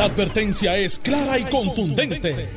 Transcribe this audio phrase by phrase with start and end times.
[0.00, 2.48] La advertencia es clara y contundente.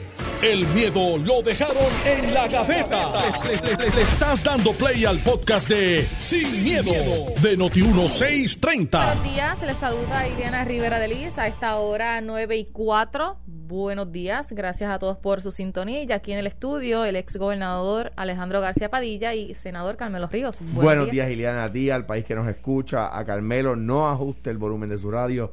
[0.42, 3.12] El miedo lo dejaron en la gaveta.
[3.44, 6.94] Le, le- le estás dando play al podcast de Sin, miedo,
[7.42, 8.90] de Noti1630.
[8.92, 13.36] Buenos días, les saluda Iliana Rivera de Liz a esta hora 9 y 4.
[13.46, 16.02] Buenos días, gracias a todos por su sintonía.
[16.02, 20.62] Y aquí en el estudio, el ex gobernador Alejandro García Padilla y senador Carmelo Ríos.
[20.62, 24.50] Buenos, Buenos días, Ileana, a ti, al país que nos escucha, a Carmelo, no ajuste
[24.50, 25.52] el volumen de su radio.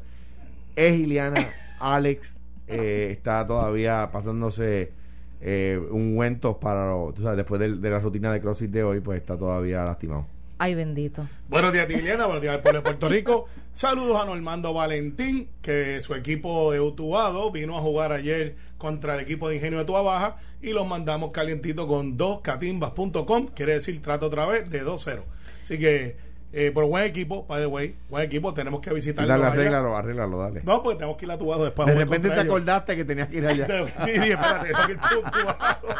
[0.76, 1.34] Es Ileana,
[1.80, 2.38] Alex
[2.68, 4.92] eh, está todavía pasándose
[5.40, 9.18] eh, ungüentos para, lo- tú sabes, después de, la rutina de CrossFit de hoy, pues
[9.20, 10.26] está todavía lastimado.
[10.58, 11.26] Ay, bendito.
[11.48, 12.26] Buenos días, Tiliana.
[12.26, 13.48] Buenos días al pueblo de Puerto Rico.
[13.72, 19.20] Saludos a Normando Valentín, que su equipo de Utuado vino a jugar ayer contra el
[19.20, 24.26] equipo de Ingenio de Tua Baja y los mandamos calientito con 2catimbas.com, quiere decir trato
[24.26, 25.20] otra vez de 2-0.
[25.62, 26.16] Así que,
[26.52, 29.28] eh, por buen equipo, by the way, buen equipo, tenemos que visitarlo.
[29.32, 30.62] Dale, arréglalo, arréglalo, dale.
[30.64, 31.86] No, porque tenemos que ir a Tuado después.
[31.88, 32.44] a de repente te ellos.
[32.46, 33.66] acordaste que tenías que ir allá.
[34.04, 35.90] Sí, sí, espérate, tengo que ir a Utuado.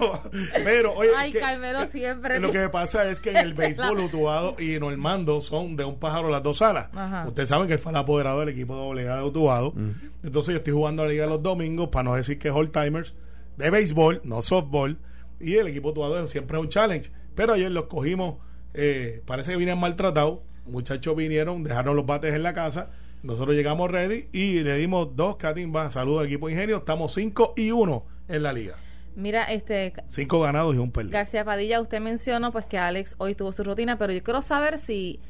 [0.00, 0.22] No,
[0.64, 2.40] pero, oye, Ay, que- Carmelo siempre.
[2.40, 6.30] Lo que pasa es que en el béisbol Utuado y Normando son de un pájaro
[6.30, 6.88] las dos alas.
[6.94, 7.26] Ajá.
[7.26, 9.74] Ustedes saben que él fue el apoderado del equipo de doble A de Utuado.
[10.22, 13.12] Entonces yo estoy jugando la liga los domingos, para no decir que es all timers,
[13.56, 14.98] de béisbol, no softball.
[15.38, 17.10] Y el equipo Utuado siempre es un challenge.
[17.34, 18.36] Pero ayer los cogimos,
[18.74, 20.40] eh, parece que vinieron maltratados.
[20.66, 22.90] Muchachos vinieron, dejaron los bates en la casa.
[23.22, 25.92] Nosotros llegamos ready y le dimos dos catimbas.
[25.92, 26.78] Saludos al equipo de ingenio.
[26.78, 28.76] Estamos 5 y 1 en la liga.
[29.16, 31.12] Mira, este Cinco ganados y un perdido.
[31.12, 34.78] García Padilla, usted mencionó pues que Alex hoy tuvo su rutina, pero yo quiero saber
[34.78, 35.20] si,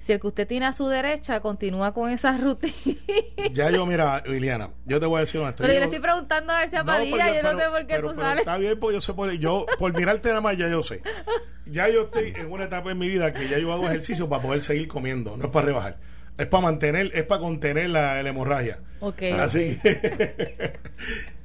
[0.00, 2.72] si el que usted tiene a su derecha continúa con esa rutina.
[3.52, 6.52] Ya yo, mira, Liliana, yo te voy a decir una pero yo le estoy preguntando
[6.52, 8.40] a García Padilla, yo no sé por qué tú sabes.
[8.40, 11.02] Está bien, porque yo sé, por, yo, por mirarte nada más, ya yo sé.
[11.66, 14.42] Ya yo estoy en una etapa en mi vida que ya yo hago ejercicio para
[14.42, 15.96] poder seguir comiendo, no es para rebajar.
[16.38, 18.78] Es para mantener, es para contener la, la hemorragia.
[19.00, 19.22] Ok.
[19.38, 20.78] Así que-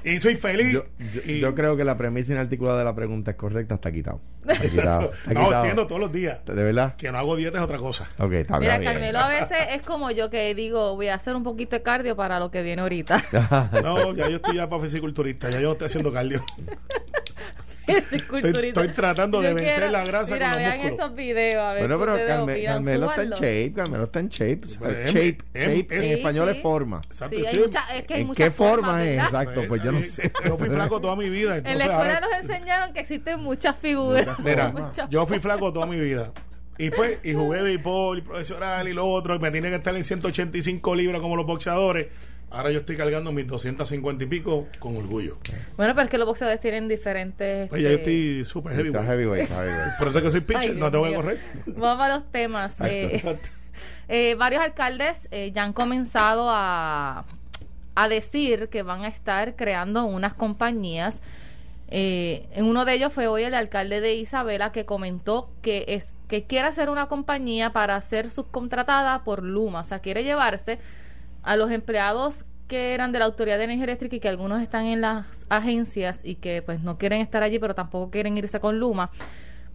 [0.04, 0.74] y soy feliz.
[0.74, 3.92] Yo, yo- y- yo creo que la premisa inarticulada de la pregunta es correcta, está
[3.92, 4.22] quitado.
[4.48, 5.14] Está quitado.
[5.14, 5.54] está no, quitado.
[5.64, 6.40] entiendo todos los días.
[6.46, 6.96] ¿De verdad?
[6.98, 8.10] Que no hago dieta es otra cosa.
[8.20, 8.92] Ok, está Mira, bien.
[8.92, 12.16] Carmelo a veces es como yo que digo, voy a hacer un poquito de cardio
[12.18, 13.24] para lo que viene ahorita.
[13.84, 16.44] No, ya yo estoy ya para fisiculturista, ya yo no estoy haciendo cardio.
[17.88, 18.82] Estoy culturista.
[18.82, 21.00] estoy tratando de vencer quiero- la grasa Mira, con los vean músculos.
[21.00, 24.30] esos videos, a ver Bueno, pero Carme- opinan, Carmelo está en shape, Carmelo está en
[24.30, 24.58] shape.
[24.58, 26.56] Pues, shape, em- shape em- en sí, español sí.
[26.58, 27.02] es forma.
[27.06, 29.10] Exacto, Sí, hay mucha- es que hay ¿En qué forma es?
[29.18, 29.26] ¿verdad?
[29.44, 30.32] Exacto, pues yo no sé.
[30.46, 31.58] Yo fui flaco toda mi vida.
[31.58, 34.40] En la escuela ahora- nos enseñaron que existen muchas figuras.
[34.40, 36.32] Mira, muchas yo fui flaco toda mi vida.
[36.78, 39.96] Y pues, y jugué béisbol y profesional y lo otro, y me tiene que estar
[39.96, 42.08] en 185 libras como los boxeadores.
[42.54, 45.40] Ahora yo estoy cargando mis 250 y pico con orgullo.
[45.76, 47.68] Bueno, pero es que los boxeadores tienen diferentes.
[47.72, 48.90] Ya yo este, estoy super heavy.
[48.90, 49.98] Está heavyweight, está heavyweight.
[49.98, 51.40] Por eso es que soy ay, pitcher, no Dios te voy a correr.
[51.66, 52.80] Vamos a los temas.
[52.82, 53.40] Eh,
[54.08, 57.26] eh, varios alcaldes eh, ya han comenzado a,
[57.96, 61.24] a decir que van a estar creando unas compañías.
[61.88, 66.14] Eh, en uno de ellos fue hoy el alcalde de Isabela que comentó que es
[66.28, 70.80] que quiere hacer una compañía para ser subcontratada por Luma, o sea, quiere llevarse
[71.44, 74.86] a los empleados que eran de la Autoridad de Energía Eléctrica y que algunos están
[74.86, 78.80] en las agencias y que pues no quieren estar allí, pero tampoco quieren irse con
[78.80, 79.12] Luma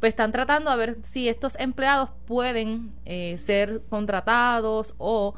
[0.00, 5.34] pues están tratando a ver si estos empleados pueden eh, ser contratados o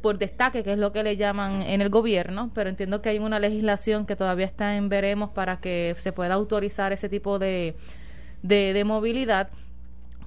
[0.00, 3.18] por destaque, que es lo que le llaman en el gobierno, pero entiendo que hay
[3.18, 7.76] una legislación que todavía está en veremos para que se pueda autorizar ese tipo de,
[8.42, 9.50] de, de movilidad,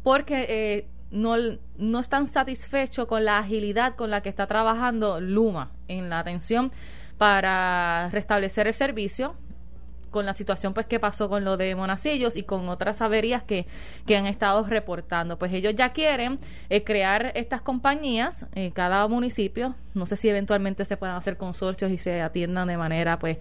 [0.03, 1.35] porque eh, no,
[1.77, 6.71] no están satisfechos con la agilidad con la que está trabajando Luma en la atención
[7.17, 9.35] para restablecer el servicio
[10.09, 13.65] con la situación pues que pasó con lo de Monacillos y con otras averías que,
[14.05, 15.37] que han estado reportando.
[15.37, 16.37] Pues ellos ya quieren
[16.69, 21.91] eh, crear estas compañías, eh, cada municipio, no sé si eventualmente se puedan hacer consorcios
[21.91, 23.37] y se atiendan de manera pues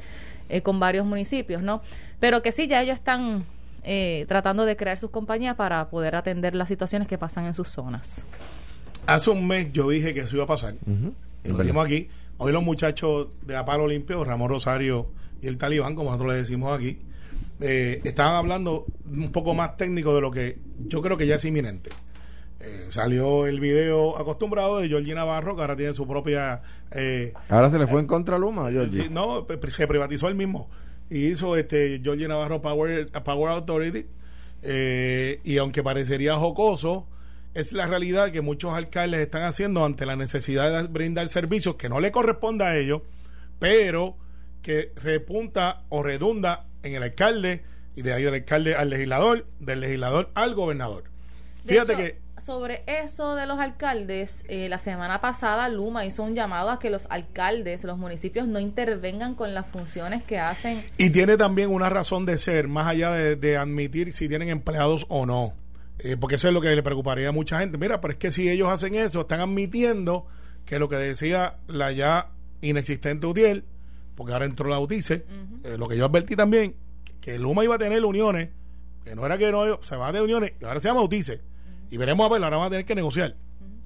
[0.48, 1.82] eh, con varios municipios, ¿no?
[2.20, 3.44] Pero que sí, ya ellos están
[3.84, 7.68] eh, tratando de crear sus compañías para poder atender las situaciones que pasan en sus
[7.68, 8.24] zonas.
[9.06, 10.74] Hace un mes yo dije que eso iba a pasar.
[11.44, 12.08] Y lo dijimos aquí.
[12.38, 15.06] Hoy los muchachos de Apalo Limpio, Ramón Rosario
[15.40, 16.98] y el Talibán, como nosotros le decimos aquí,
[17.60, 21.44] eh, estaban hablando un poco más técnico de lo que yo creo que ya es
[21.44, 21.90] inminente.
[22.60, 26.62] Eh, salió el video acostumbrado de Georgie Navarro, que ahora tiene su propia...
[26.92, 29.02] eh, Ahora se le fue en contra a Luma, Georgie.
[29.04, 30.68] sí, no, se privatizó él mismo.
[31.10, 34.06] Y hizo este Georgie Navarro Power, Power Authority.
[34.62, 37.08] eh, y aunque parecería jocoso,
[37.54, 41.88] es la realidad que muchos alcaldes están haciendo ante la necesidad de brindar servicios que
[41.88, 43.02] no le corresponde a ellos,
[43.58, 44.16] pero
[44.62, 47.62] que repunta o redunda en el alcalde
[47.94, 51.04] y de ahí del alcalde al legislador, del legislador al gobernador.
[51.64, 56.24] De Fíjate hecho, que sobre eso de los alcaldes, eh, la semana pasada Luma hizo
[56.24, 60.82] un llamado a que los alcaldes, los municipios no intervengan con las funciones que hacen.
[60.98, 65.24] Y tiene también una razón de ser, más allá de, admitir si tienen empleados o
[65.24, 65.54] no.
[66.00, 67.78] Eh, porque eso es lo que le preocuparía a mucha gente.
[67.78, 70.26] Mira, pero es que si ellos hacen eso, están admitiendo
[70.64, 72.30] que lo que decía la ya
[72.60, 73.64] inexistente UTIEL,
[74.16, 75.24] porque ahora entró la UTICE,
[75.62, 76.74] eh, lo que yo advertí también,
[77.20, 78.48] que Luma iba a tener uniones,
[79.04, 81.51] que no era que no se va a tener uniones, ahora se llama UTICE,
[81.92, 83.36] y veremos a ver, ahora van a tener que negociar.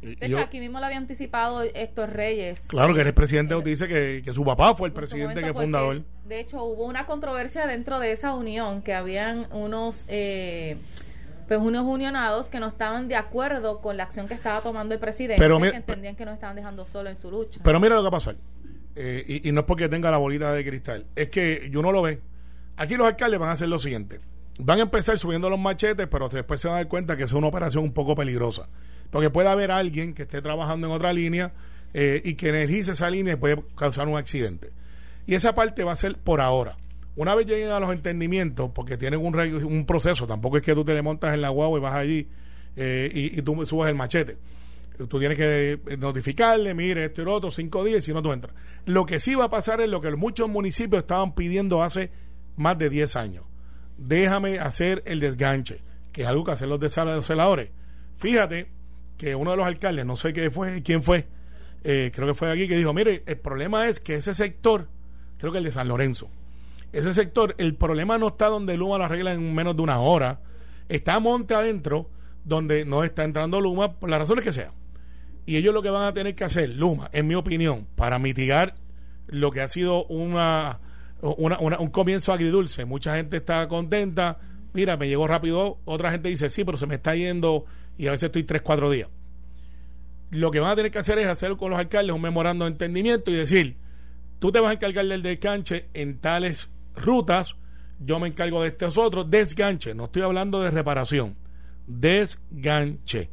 [0.01, 2.69] De hecho, aquí mismo lo había anticipado Héctor Reyes.
[2.69, 6.05] Claro, que el presidente de UTICE, que, que su papá fue el presidente que fundador.
[6.25, 10.05] de hecho, hubo una controversia dentro de esa unión, que habían unos...
[10.07, 10.77] Eh,
[11.49, 15.01] pues unos unionados que no estaban de acuerdo con la acción que estaba tomando el
[15.01, 17.61] presidente, pero que entendían que no estaban dejando solo en su lucha.
[17.63, 18.37] Pero mira lo que va a pasar.
[18.97, 22.21] Eh, y, no es porque tenga la bolita de cristal, es que uno lo ve.
[22.77, 24.19] Aquí los alcaldes van a hacer lo siguiente.
[24.59, 27.33] Van a empezar subiendo los machetes, pero después se van a dar cuenta que es
[27.33, 28.69] una operación un poco peligrosa.
[29.11, 31.53] Porque puede haber alguien que esté trabajando en otra línea
[31.95, 34.71] eh, y que energice esa línea y puede causar un accidente.
[35.27, 36.77] Y esa parte va a ser por ahora.
[37.17, 40.95] Una vez lleguen a los entendimientos, porque tienen un, proceso, tampoco es que tú te
[40.95, 42.29] le montas en la guagua y vas allí
[42.77, 44.37] eh, y, y tú subes el machete
[44.97, 48.33] Tú tienes que eh, notificarle, mire, esto y lo otro, cinco días, si no tú
[48.33, 48.55] entras.
[48.87, 52.11] Lo que sí va a pasar es lo que muchos municipios estaban pidiendo hace
[52.57, 53.45] más de 10 años.
[53.97, 55.81] Déjame hacer el desganche,
[56.13, 57.71] que es algo que hacen los celadores.
[58.17, 58.69] Fíjate
[59.17, 61.27] que uno de los alcaldes, no sé qué fue, quién fue,
[61.85, 64.89] eh, creo que fue aquí, que dijo, mire, el problema es que ese sector,
[65.39, 66.29] creo que el de San Lorenzo,
[66.93, 70.41] ese sector, el problema no está donde Luma lo arregla en menos de una hora,
[70.89, 72.11] está monte adentro,
[72.45, 74.73] donde no está entrando Luma, por las razones que sea.
[75.47, 78.75] Y ellos lo que van a tener que hacer, Luma, en mi opinión, para mitigar
[79.27, 80.81] lo que ha sido una,
[81.23, 82.85] un comienzo agridulce.
[82.85, 84.39] Mucha gente está contenta,
[84.73, 85.79] mira, me llegó rápido.
[85.85, 87.65] Otra gente dice, sí, pero se me está yendo
[87.99, 89.09] y a veces estoy tres, cuatro días.
[90.31, 92.73] Lo que van a tener que hacer es hacer con los alcaldes un memorando de
[92.73, 93.77] entendimiento y decir,
[94.39, 97.57] tú te vas a encargar del desganche en tales rutas,
[98.01, 101.37] yo me encargo de estos otros, desganche, no estoy hablando de reparación,
[101.87, 103.31] desganche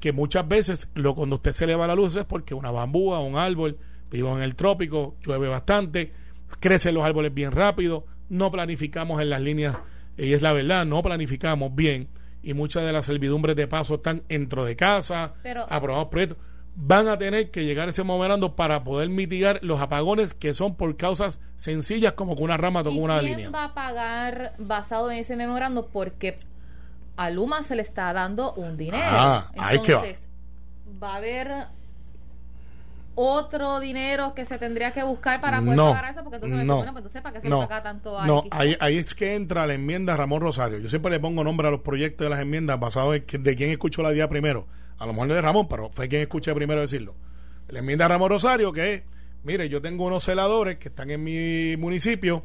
[0.00, 3.20] que muchas veces lo cuando usted se le va la luz es porque una bambúa,
[3.20, 3.78] un árbol,
[4.10, 6.12] vivo en el trópico, llueve bastante,
[6.60, 9.76] crecen los árboles bien rápido, no planificamos en las líneas,
[10.16, 12.08] y es la verdad, no planificamos bien,
[12.42, 15.34] y muchas de las servidumbres de paso están dentro de casa,
[15.68, 16.38] aprobamos proyectos.
[16.80, 20.76] Van a tener que llegar a ese memorando para poder mitigar los apagones que son
[20.76, 23.36] por causas sencillas como que una rama tocó una línea.
[23.36, 25.88] ¿Quién va a pagar basado en ese memorando?
[25.88, 26.38] Porque
[27.16, 29.02] a Luma se le está dando un dinero.
[29.04, 30.28] Ah, Entonces,
[31.02, 31.14] va.
[31.14, 31.66] a haber
[33.20, 36.92] otro dinero que se tendría que buscar para poder pagar eso, porque entonces, no, bueno,
[36.92, 39.66] pues entonces, ¿para qué se le paga tanto a No, ahí, ahí, es que entra
[39.66, 40.78] la enmienda Ramón Rosario.
[40.78, 43.70] Yo siempre le pongo nombre a los proyectos de las enmiendas basado en de quién
[43.70, 44.68] escuchó la día primero.
[44.98, 47.16] A lo mejor no de Ramón, pero fue quien escuché primero decirlo.
[47.66, 49.02] La enmienda Ramón Rosario, que es,
[49.42, 52.44] mire, yo tengo unos celadores que están en mi municipio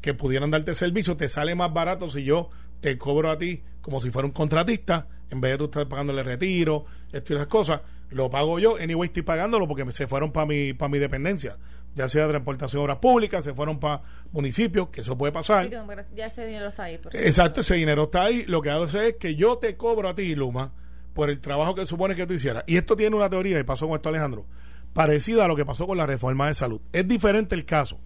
[0.00, 2.48] que pudieran darte servicio, te sale más barato si yo
[2.80, 6.22] te cobro a ti como si fuera un contratista, en vez de tú estar pagándole
[6.22, 10.46] retiro, esto y las cosas, lo pago yo, anyway estoy pagándolo porque se fueron para
[10.46, 11.56] mi, para mi dependencia,
[11.94, 14.02] ya sea de transportación de obras públicas, se fueron para
[14.32, 15.68] municipios, que eso puede pasar.
[16.14, 17.00] ya ese dinero está ahí.
[17.12, 20.34] Exacto, ese dinero está ahí, lo que hago es que yo te cobro a ti,
[20.34, 20.72] Luma,
[21.12, 22.64] por el trabajo que supone que tú hicieras.
[22.66, 24.46] Y esto tiene una teoría, y pasó con esto Alejandro,
[24.92, 26.80] parecida a lo que pasó con la reforma de salud.
[26.92, 27.98] Es diferente el caso,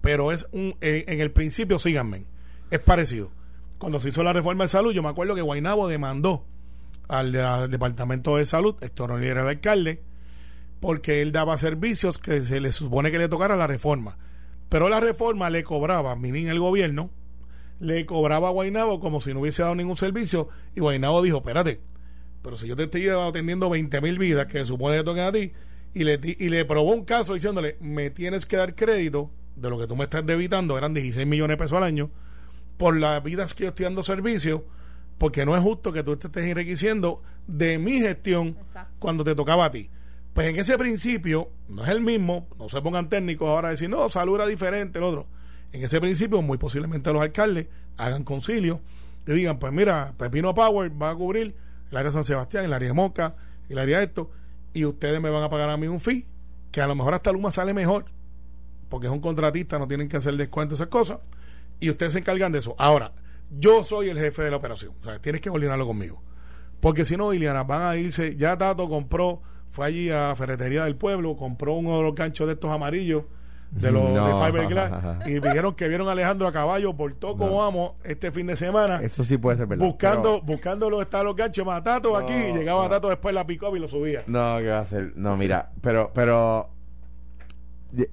[0.00, 2.24] pero es un, en el principio, síganme,
[2.70, 3.30] es parecido
[3.84, 6.46] cuando se hizo la reforma de salud, yo me acuerdo que Guainabo demandó
[7.08, 7.32] al,
[7.70, 10.02] Departamento de Salud, Héctor Oliver era el alcalde,
[10.80, 14.18] porque él daba servicios que se le supone que le tocara la reforma.
[14.68, 17.10] Pero la reforma le cobraba, miren el gobierno,
[17.80, 21.80] le cobraba a Guainabo como si no hubiese dado ningún servicio, y Guainabo dijo, espérate,
[22.42, 25.32] pero si yo te estoy atendiendo 20 mil vidas que se supone que toquen a
[25.32, 25.52] ti,
[25.94, 29.78] y le, y le probó un caso diciéndole, me tienes que dar crédito de lo
[29.78, 32.10] que tú me estás debitando, eran 16 millones de pesos al año,
[32.76, 34.64] por las vidas que yo estoy dando servicio,
[35.18, 38.56] porque no es justo que tú te estés enriqueciendo de mi gestión
[38.98, 39.90] cuando te tocaba a ti.
[40.32, 43.88] Pues en ese principio, no es el mismo, no se pongan técnicos ahora a decir,
[43.88, 45.26] no, salud era diferente, el otro.
[45.72, 48.80] En ese principio, muy posiblemente los alcaldes hagan concilio
[49.26, 51.54] y digan, pues mira, Pepino Power va a cubrir
[51.90, 53.36] el área de San Sebastián, el área de Moca,
[53.68, 54.30] el área de esto,
[54.72, 56.26] y ustedes me van a pagar a mí un fee,
[56.72, 58.06] que a lo mejor hasta Luma sale mejor,
[58.88, 61.18] porque es un contratista, no tienen que hacer descuento, esas cosas
[61.80, 62.74] y ustedes se encargan de eso.
[62.78, 63.12] Ahora,
[63.50, 64.92] yo soy el jefe de la operación.
[65.00, 66.22] O sea, tienes que coordinarlo conmigo.
[66.80, 68.36] Porque si no, Iliana, van a irse.
[68.36, 72.54] Ya Tato compró, fue allí a Ferretería del Pueblo, compró uno de los ganchos de
[72.54, 73.24] estos amarillos
[73.70, 74.38] de los No.
[74.38, 74.92] de Fiberglass
[75.26, 77.56] y dijeron que vieron a Alejandro a caballo por todo como No.
[77.56, 79.84] vamos este fin de semana Eso sí puede ser verdad.
[79.84, 82.88] buscando pero- buscando los está los ganchos más Tato aquí y llegaba no.
[82.90, 85.12] Tato después la picó y lo subía No, ¿qué va a hacer?
[85.16, 86.68] No, mira, pero, pero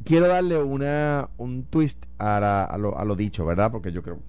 [0.04, 3.72] quiero darle una un twist a, la- a, lo, a lo dicho, ¿verdad?
[3.72, 4.20] Porque yo creo,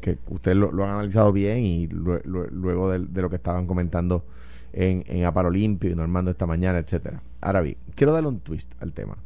[0.00, 4.24] Que, ustedes lo, han analizado bien y lue- lue- luego de, lo que estaban comentando
[4.72, 7.20] en, en Aparo Limpio y Normando esta mañana, etcétera.
[7.40, 9.16] Ahora bien, quiero darle un twist al tema.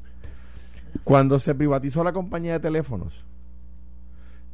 [1.05, 3.25] Cuando se privatizó la compañía de teléfonos,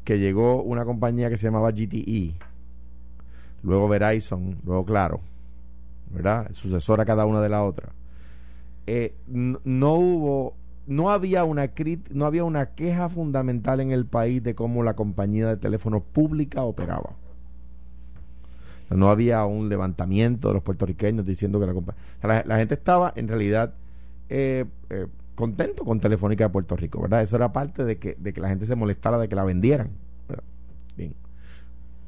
[0.04, 2.34] que llegó una compañía que se llamaba GTE,
[3.62, 5.20] luego Verizon, luego Claro,
[6.10, 6.50] ¿verdad?
[6.52, 7.88] Sucesora cada una de la otra.
[8.86, 10.54] Eh, no hubo,
[10.86, 11.70] no había una
[12.10, 16.62] no había una queja fundamental en el país de cómo la compañía de teléfono pública
[16.62, 17.14] operaba.
[18.90, 22.44] No había un levantamiento de los puertorriqueños diciendo que la compañía...
[22.44, 23.74] la, gente estaba en realidad
[24.28, 27.22] eh, eh, contento con Telefónica de Puerto Rico, ¿verdad?
[27.22, 29.90] Eso era parte de que, de que la gente se molestara de que la vendieran.
[30.96, 31.14] Bien.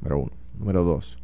[0.00, 0.32] Número uno.
[0.58, 1.18] Número dos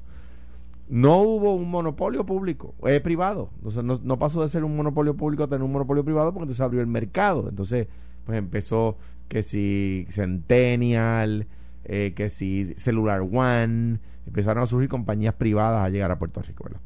[0.88, 3.50] no hubo un monopolio público, eh, privado.
[3.56, 6.60] Entonces no, pasó de ser un monopolio público a tener un monopolio privado porque entonces
[6.60, 7.48] abrió el mercado.
[7.48, 7.88] Entonces,
[8.24, 8.96] pues empezó
[9.28, 11.46] que si Centennial,
[11.84, 16.64] eh, que si Cellular One, empezaron a surgir compañías privadas a llegar a Puerto Rico,
[16.64, 16.80] ¿verdad?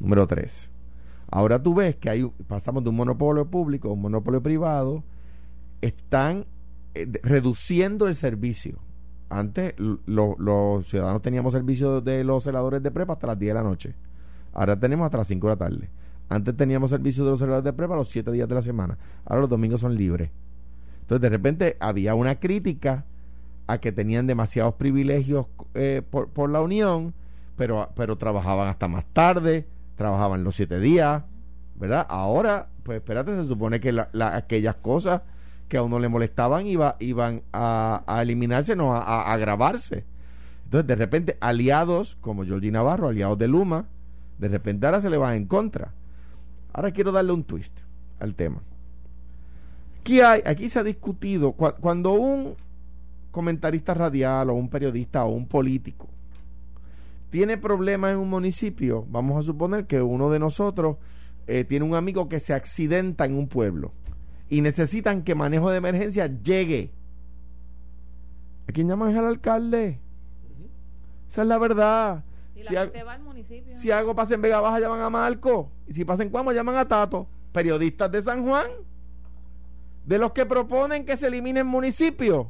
[0.00, 0.70] Número tres.
[1.30, 5.04] Ahora tú ves que hay, pasamos de un monopolio público a un monopolio privado,
[5.80, 6.44] están
[6.94, 8.78] eh, reduciendo el servicio.
[9.32, 13.62] Antes los ciudadanos teníamos servicio de los celadores de prepa hasta las 10 de la
[13.62, 13.94] noche.
[14.52, 15.88] Ahora tenemos hasta las 5 de la tarde.
[16.28, 18.98] Antes teníamos servicio de los celadores de prepa los 7 días de la semana.
[19.24, 20.30] Ahora los domingos son libres.
[21.00, 23.04] Entonces de repente había una crítica
[23.66, 27.14] a que tenían demasiados privilegios eh, por, por la unión,
[27.56, 31.22] pero, pero trabajaban hasta más tarde, trabajaban los 7 días,
[31.76, 32.06] ¿verdad?
[32.10, 35.22] Ahora, pues espérate, se supone que la- la- aquellas cosas
[35.68, 40.04] que a uno le molestaban iba, iban a, a eliminarse, no a, agravarse.
[40.64, 43.86] Entonces, de repente, aliados como Georgie Navarro, aliados de Luma,
[44.38, 45.92] de repente ahora se le van en contra.
[46.72, 47.76] Ahora quiero darle un twist
[48.20, 48.60] al tema.
[50.00, 52.54] Aquí, hay, aquí se ha discutido, cua- cuando un
[53.30, 56.08] comentarista radial o un periodista o un político
[57.30, 60.98] tiene problemas en un municipio, vamos a suponer que uno de nosotros
[61.46, 63.92] eh, tiene un amigo que se accidenta en un pueblo
[64.52, 66.90] y necesitan que manejo de emergencia llegue.
[68.68, 69.98] ¿A quién llaman es al alcalde?
[71.26, 72.22] Esa es la verdad.
[72.54, 73.74] Y Si la gente va al municipio.
[73.74, 75.70] si algo pasa en Vega Baja, llaman a Marco.
[75.88, 77.26] Y si pasa en Cuamo, llaman a Tato.
[77.50, 78.66] Periodistas de San Juan.
[80.04, 82.46] De los que proponen que se eliminen municipios.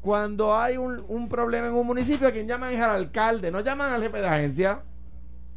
[0.00, 3.50] Cuando hay un, un problema en un municipio, a quien llaman es al alcalde.
[3.50, 4.80] No llaman al jefe de agencia.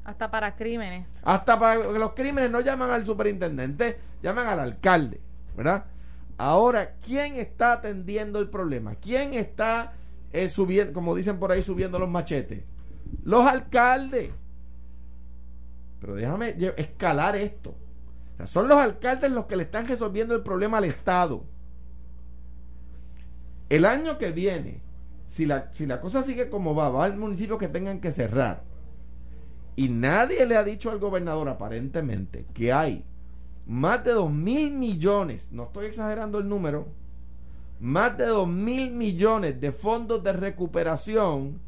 [0.05, 1.07] Hasta para crímenes.
[1.23, 5.19] Hasta para los crímenes no llaman al superintendente, llaman al alcalde,
[5.57, 5.85] ¿verdad?
[6.37, 8.95] Ahora, ¿quién está atendiendo el problema?
[8.95, 9.93] ¿Quién está
[10.31, 12.63] eh, subiendo, como dicen por ahí, subiendo los machetes?
[13.23, 14.31] Los alcaldes.
[15.99, 17.73] Pero déjame escalar esto.
[18.43, 21.43] Son los alcaldes los que le están resolviendo el problema al Estado.
[23.69, 24.81] El año que viene,
[25.27, 28.74] si la, si la cosa sigue como va, va al municipio que tengan que cerrar.
[29.75, 33.03] Y nadie le ha dicho al gobernador aparentemente que hay
[33.67, 36.87] más de dos mil millones, no estoy exagerando el número,
[37.79, 41.59] más de dos mil millones de fondos de recuperación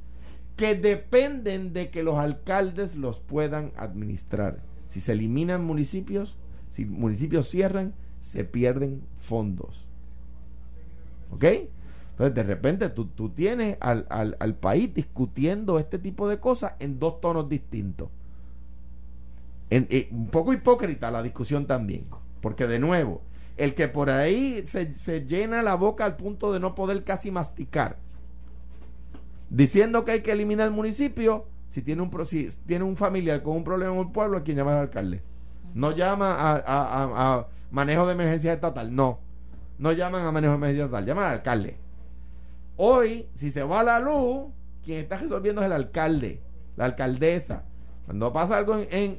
[0.56, 4.60] que dependen de que los alcaldes los puedan administrar.
[4.88, 6.38] Si se eliminan municipios,
[6.72, 9.86] si municipios cierran, se pierden fondos.
[11.32, 11.46] ¿Ok?
[12.18, 16.74] Entonces, de repente, tú, tú tienes al, al, al país discutiendo este tipo de cosas
[16.80, 18.10] en dos tonos distintos.
[19.70, 22.06] En- eh, un poco hipócrita la discusión también.
[22.42, 23.22] Porque, de nuevo,
[23.56, 27.30] el que por ahí se, se llena la boca al punto de no poder casi
[27.30, 27.98] masticar,
[29.52, 33.58] diciendo que hay que eliminar el municipio, si tiene un, si tiene un familiar con
[33.58, 35.22] un problema en un pueblo, ¿a quién llama al alcalde?
[35.76, 39.20] No llama a, a- a- a manejo de emergencia estatal, no.
[39.78, 41.78] No llaman a manejo de emergencia estatal, llaman al alcalde.
[42.78, 44.52] Hoy, si se va la luz,
[44.86, 46.42] quien está resolviendo es el alcalde,
[46.78, 47.64] la alcaldesa.
[48.06, 49.16] Cuando pasa algo en, en,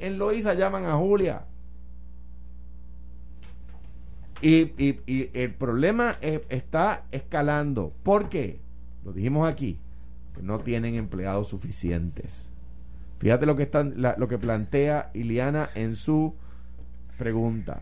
[0.55, 1.43] llaman a Julia.
[4.41, 6.15] Y, y- y el problema
[6.49, 7.93] está escalando.
[8.03, 8.59] ¿Por qué?
[9.03, 9.79] Lo dijimos aquí.
[10.35, 12.47] que no tienen empleados suficientes.
[13.19, 16.35] Fíjate lo que, están, la- lo que plantea Iliana en su
[17.17, 17.81] pregunta.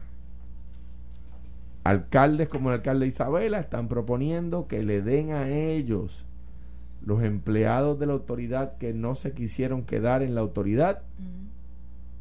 [1.88, 6.26] Alcaldes como el alcalde Isabela están proponiendo que le den a ellos
[7.06, 11.04] los empleados de la autoridad que no se quisieron quedar en la autoridad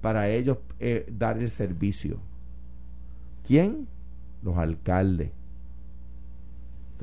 [0.00, 2.18] para ellos eh, dar el servicio.
[3.44, 3.88] ¿Quién?
[4.42, 5.32] los alcaldes.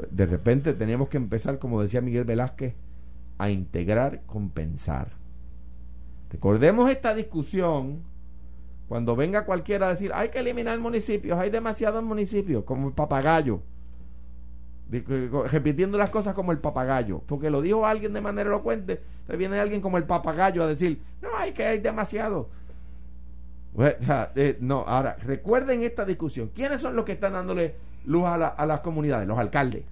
[0.09, 2.73] De repente teníamos que empezar, como decía Miguel Velázquez,
[3.37, 5.09] a integrar, compensar.
[6.31, 8.01] Recordemos esta discusión
[8.87, 13.61] cuando venga cualquiera a decir, hay que eliminar municipios, hay demasiados municipios, como el papagayo.
[15.49, 19.59] Repitiendo las cosas como el papagayo, porque lo dijo alguien de manera elocuente, te viene
[19.59, 22.49] alguien como el papagayo a decir, no, hay que hay demasiado.
[24.35, 26.51] Eh, no, ahora, recuerden esta discusión.
[26.53, 27.73] ¿Quiénes son los que están dándole
[28.05, 29.27] luz a, a las comunidades?
[29.27, 29.83] Los alcaldes.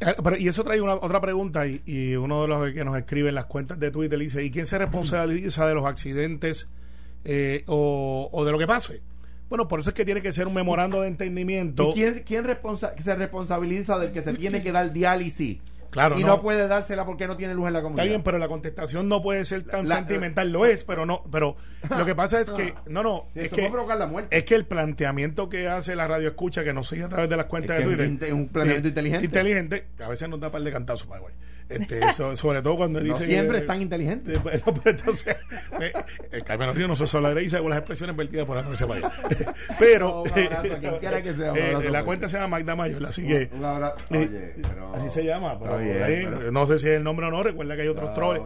[0.00, 3.34] Eh, y eso trae una, otra pregunta y, uno de los que nos escribe en
[3.34, 6.68] las cuentas de Twitter dice, ¿y quién se responsabiliza de los accidentes
[7.26, 9.02] eh, o, de lo que pase?
[9.48, 11.90] Bueno, por eso es que tiene que ser un memorando de entendimiento.
[11.90, 12.44] ¿Y quién, quién
[12.98, 15.58] se responsabiliza del que se tiene que dar diálisis?
[15.90, 16.42] Claro, y no.
[16.42, 18.04] puede dársela porque no tiene luz en la comunidad.
[18.04, 20.52] Está bien, pero la contestación no puede ser tan sentimental.
[20.52, 21.22] Lo es, pero no.
[21.30, 21.56] Pero
[21.88, 22.74] lo que pasa es que.
[22.86, 23.26] No, no.
[23.34, 24.36] es, que, la muerte.
[24.36, 27.36] es que el planteamiento que hace la radio escucha, que nos sigue a través de
[27.36, 28.28] las cuentas de Twitter.
[28.28, 29.24] Es un planteamiento inteligente.
[29.24, 31.22] Inteligente, a veces nos da par de cantazos, para
[31.68, 34.36] este, sobre todo cuando no dice siempre es tan inteligente.
[34.46, 35.36] Pues, entonces,
[36.30, 39.12] el Carmen Río no se solidariza con las expresiones vertidas por Andrés Ceballos.
[39.78, 43.96] Pero eh, la cuenta se llama Magda Mayor, así que un abrazo.
[44.10, 45.58] Oye, pero, así se llama.
[45.58, 48.42] Pero, no sé si es el nombre o no, recuerda que hay otros troles.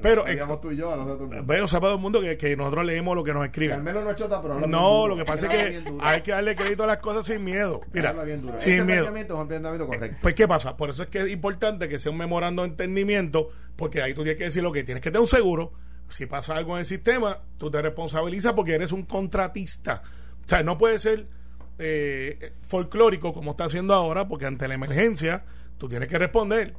[0.00, 1.30] pero, pero tú y yo, nosotros.
[1.46, 3.76] Pero sepa todo el mundo que, que, nosotros leemos lo que nos escriben.
[3.76, 6.84] Carmelo no es chota, pero no, lo que pasa es que hay que darle crédito
[6.84, 7.82] a las cosas sin miedo.
[7.92, 8.14] Mira,
[8.58, 9.12] sin miedo.
[10.22, 14.02] Pues qué pasa, por eso es que es importante que sea un memorando entendimiento, porque
[14.02, 15.72] ahí tú tienes que decir lo que tienes que tener un seguro.
[16.08, 20.02] Si pasa algo en el sistema, tú te responsabilizas porque eres un contratista.
[20.44, 21.24] O sea, no puede ser
[21.78, 25.44] eh, folclórico como está haciendo ahora, porque ante la emergencia
[25.78, 26.74] tú tienes que responder.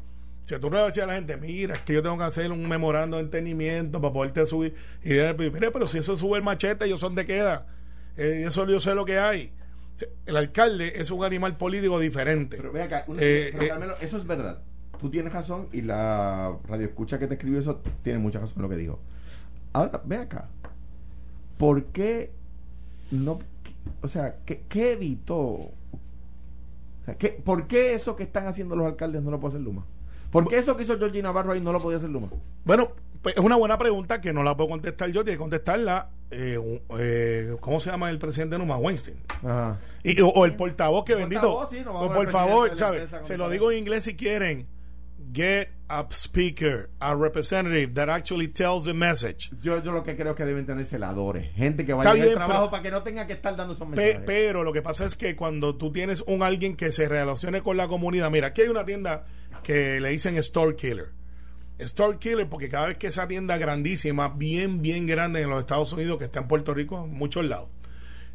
[0.46, 2.52] Si tú no le decías a la gente, mira, es que yo tengo que hacer
[2.52, 4.76] un memorando de entendimiento para poderte subir.
[5.04, 7.66] Y mire, pero si eso sube el machete, ellos son de queda.
[8.16, 9.52] Eh, eso yo sé lo que hay.
[10.26, 12.58] El alcalde es un animal político diferente.
[12.58, 14.62] Pero ve acá, eh, eso es verdad
[15.00, 18.62] tú tienes razón y la radio escucha que te escribió eso tiene mucha razón en
[18.64, 19.00] lo que dijo.
[19.74, 20.48] Ahora, ve acá.
[21.58, 22.32] ¿Por qué
[23.12, 23.40] no...
[24.02, 25.38] O sea, ¿qué, evitó?
[25.38, 25.72] O
[27.06, 29.86] sea, ¿qué, ¿Por qué eso que están haciendo los alcaldes no lo puede hacer Luma?
[30.32, 32.30] ¿Por qué eso que hizo Georgina Navarro ahí no lo podía hacer Luma?
[32.66, 32.90] Bueno,
[33.22, 36.60] pues es una buena pregunta que no la puedo contestar yo, tiene que contestarla, eh,
[37.00, 38.78] eh, ¿cómo se llama el presidente de Numa?
[38.78, 39.18] Weinstein.
[40.04, 41.68] Y, o, el portavoz que bendito.
[42.14, 43.10] por favor, ¿sabes?
[43.22, 44.68] Se lo digo en inglés si quieren
[45.36, 49.52] get a speaker, a representative that actually tells the message.
[49.62, 52.82] Yo, yo lo que creo que deben tener celadores, gente que vaya a trabajo para
[52.82, 54.22] que no tenga que estar dando esos mensajes.
[54.26, 57.78] pero lo que pasa es que cuando tú tienes un alguien que se relacione con
[57.78, 59.24] la comunidad, mira, aquí hay una tienda
[59.62, 61.12] que le dicen Store Killer.
[61.78, 65.92] Store Killer porque cada vez que esa tienda grandísima, bien, bien grande en los Estados
[65.92, 67.70] Unidos, que está en Puerto Rico, en muchos lados.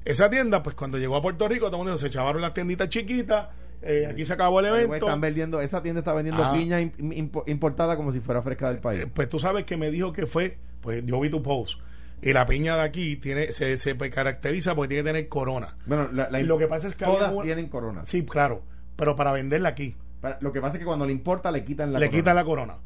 [0.04, 2.88] Esa tienda, pues cuando llegó a Puerto Rico, todo el mundo se echaron las tienditas
[2.88, 3.48] chiquitas
[3.82, 4.94] eh, aquí se acabó el evento.
[4.94, 6.52] Están vendiendo, esa tienda está vendiendo ah.
[6.52, 9.02] piña importada como si fuera fresca del país.
[9.02, 11.80] Eh, pues tú sabes que me dijo que fue, pues yo vi tu post.
[12.22, 15.76] Y la piña de aquí tiene se, se caracteriza porque tiene que tener corona.
[15.86, 18.04] Bueno, y lo que pasa es que todas tienen corona.
[18.04, 18.62] Sí, claro,
[18.96, 19.96] pero para venderla aquí.
[20.40, 22.76] lo que pasa es que cuando le importa le quitan la le quitan la corona.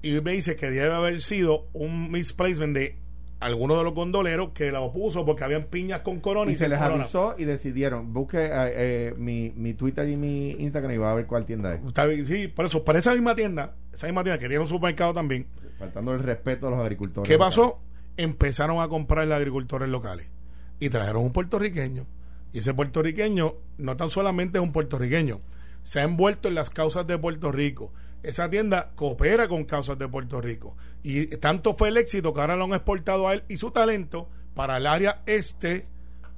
[0.00, 2.96] Y me dice que debe haber sido un misplacement de
[3.42, 6.80] algunos de los gondoleros que la opuso porque habían piñas con corona y, se les
[6.80, 8.12] avisó y decidieron.
[8.12, 11.74] Busque eh, eh, mi, mi, Twitter y mi Instagram y va a ver cuál tienda
[11.74, 11.80] es.
[12.26, 15.46] Sí por eso para esa misma tienda esa misma tienda que tiene un supermercado también.
[15.78, 17.80] Faltando el respeto a los agricultores ¿qué pasó?
[18.16, 20.28] empezaron a comprar los agricultores locales
[20.78, 22.06] y trajeron un puertorriqueño.
[22.52, 25.40] Y ese puertorriqueño no tan solamente es un puertorriqueño
[25.82, 27.92] se ha envuelto en las causas de Puerto Rico
[28.22, 30.76] esa tienda coopera con causas de Puerto Rico.
[31.02, 34.28] Y tanto fue el éxito que ahora lo han exportado a él y su talento
[34.54, 35.86] para el área este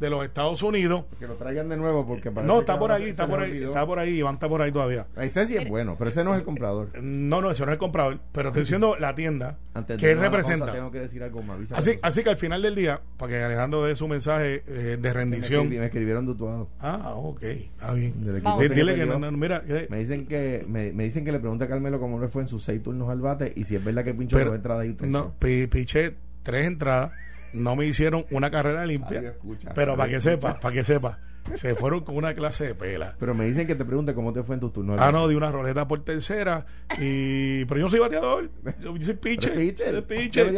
[0.05, 1.05] de los Estados Unidos.
[1.19, 3.99] Que lo traigan de nuevo porque No, está por ahí, está por ahí, está por
[3.99, 5.07] ahí, Iván está por ahí todavía.
[5.17, 6.91] Ese sí es bueno, pero ese no es el comprador.
[7.03, 9.59] No, no, ese no es el comprador, pero estoy diciendo la tienda
[9.99, 10.73] que él representa.
[10.73, 11.73] tengo que decir algo más.
[11.73, 15.13] Así, así que al final del día, para que Alejandro dé su mensaje eh, de
[15.13, 15.69] rendición.
[15.69, 16.69] Me, escribieron dutuado.
[16.81, 18.15] Ah, ok, está bien.
[18.21, 19.63] Dile que, no, mira.
[19.89, 22.49] Me dicen que me, me, dicen que le pregunte a Carmelo cómo le fue en
[22.49, 25.35] sus seis turnos al bate y si es verdad que pinchó dos entradas y No,
[25.39, 27.13] piché tres entradas
[27.55, 29.35] no me hicieron una carrera limpia.
[29.75, 31.19] pero para que sepa, para que sepa.
[31.53, 33.15] Se fueron con una clase de pela.
[33.21, 34.97] Pero me dicen que te pregunte cómo te fue en tu turno.
[34.99, 36.65] Ah, no, di una roleta por tercera.
[36.99, 38.51] y Pero yo no soy bateador.
[38.81, 39.55] Yo soy pitcher.
[39.55, 40.05] pitcher.
[40.05, 40.55] pitcher.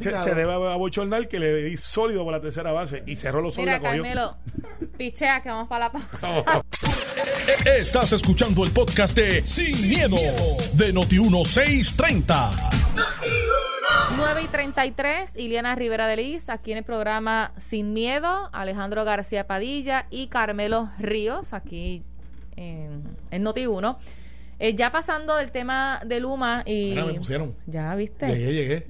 [0.00, 3.54] Se, se, debe abochornar que le di sólido por la tercera base y cerró los
[3.54, 3.64] ojos.
[3.64, 4.36] Mira, Carmelo,
[4.98, 6.62] pichea que vamos para la pausa.
[7.78, 10.16] Estás escuchando el podcast de Sin, miedo,
[10.74, 12.87] de Noti 1630.
[14.18, 19.46] 9 y 33, Iliana Rivera de Liz, aquí en el programa Sin Miedo, Alejandro García
[19.46, 22.02] Padilla y Carmelo Ríos, aquí
[22.56, 23.96] en, en Noti1.
[24.60, 26.90] Eh, ya pasando del tema de Luma y...
[26.90, 27.54] Mira, me pusieron.
[27.66, 28.26] Ya, ¿viste?
[28.26, 28.86] Llegué, llegué.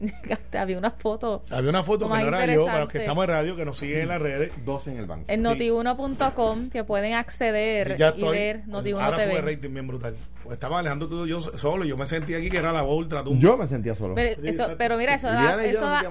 [0.58, 1.42] Había una foto.
[1.50, 3.76] Había una foto que no era yo, para los que estamos en radio, que nos
[3.78, 4.52] siguen en las redes.
[4.64, 5.26] Dos en el banco.
[5.28, 9.40] En notiuno.com que pueden acceder Sí, ya y ver Noti1 Ahora sube TV.
[9.54, 10.16] rating bien brutal.
[10.42, 11.84] Pues estaba Alejandro tú y yo solo.
[11.84, 13.38] Yo me sentí aquí que era la ultratumba.
[13.38, 14.14] Yo me sentía solo.
[14.14, 16.02] Pero, Sí, eso- pero mira, eso da, eso, da,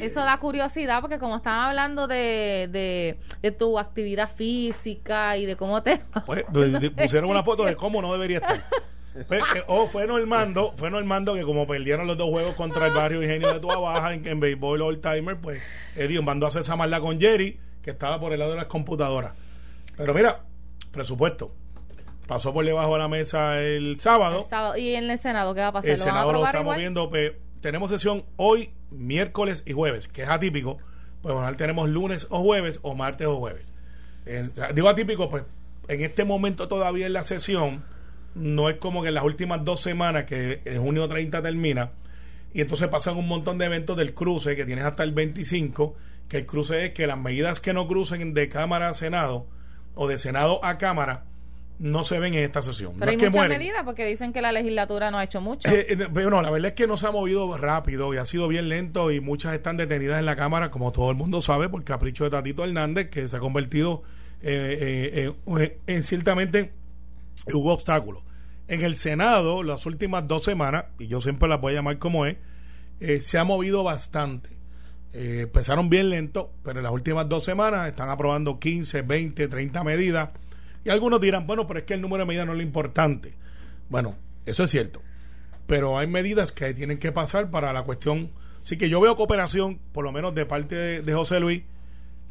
[0.00, 5.56] eso da curiosidad porque como estaban hablando de, de, de tu actividad física y de
[5.56, 6.00] cómo te...
[6.24, 8.62] Pues, pues, pusieron una foto de cómo no debería estar.
[9.28, 12.94] Pues, eh, o fue Normando, fue Normando que como perdieron los dos juegos contra el
[12.94, 15.62] barrio Ingenio de Tua Baja en, en béisbol All Timer, pues
[15.96, 18.66] Eddie mandó a hacer esa maldad con Jerry, que estaba por el lado de las
[18.66, 19.32] computadoras.
[19.96, 20.40] Pero mira,
[20.90, 21.54] presupuesto.
[22.26, 24.40] Pasó por debajo de la mesa el sábado.
[24.42, 24.76] el sábado.
[24.78, 25.90] ¿Y en el Senado qué va a pasar?
[25.90, 26.78] El ¿Lo Senado lo estamos igual?
[26.78, 27.10] viendo.
[27.10, 30.78] pues, tenemos sesión hoy, miércoles y jueves, que es atípico.
[31.20, 33.70] Pues bueno, tenemos lunes o jueves o martes o jueves.
[34.26, 35.44] Eh, digo atípico, pues
[35.88, 37.84] en este momento todavía en la sesión,
[38.34, 41.90] no es como que en las últimas dos semanas, que en junio 30 termina,
[42.54, 45.94] y entonces pasan un montón de eventos del cruce que tienes hasta el 25,
[46.28, 49.46] que el cruce es que las medidas que no crucen de Cámara a Senado
[49.94, 51.24] o de Senado a Cámara
[51.78, 52.92] no se ven en esta sesión.
[52.98, 53.58] Pero no hay es que muchas mueren.
[53.58, 55.68] medidas porque dicen que la legislatura no ha hecho mucho.
[55.68, 58.26] Eh, eh, pero no, la verdad es que no se ha movido rápido y ha
[58.26, 61.68] sido bien lento y muchas están detenidas en la Cámara, como todo el mundo sabe,
[61.68, 64.02] por capricho de Tatito Hernández, que se ha convertido
[64.44, 66.72] eh, eh, eh, en ciertamente
[67.52, 68.22] hubo obstáculos.
[68.68, 72.26] En el Senado, las últimas dos semanas, y yo siempre las voy a llamar como
[72.26, 72.36] es,
[73.00, 74.50] eh, se ha movido bastante.
[75.12, 79.84] Eh, empezaron bien lento, pero en las últimas dos semanas están aprobando 15, 20, 30
[79.84, 80.30] medidas.
[80.84, 83.34] Y algunos dirán, bueno, pero es que el número de medidas no es lo importante.
[83.88, 85.02] Bueno, eso es cierto.
[85.66, 88.30] Pero hay medidas que tienen que pasar para la cuestión.
[88.62, 91.62] Así que yo veo cooperación, por lo menos de parte de, de José Luis,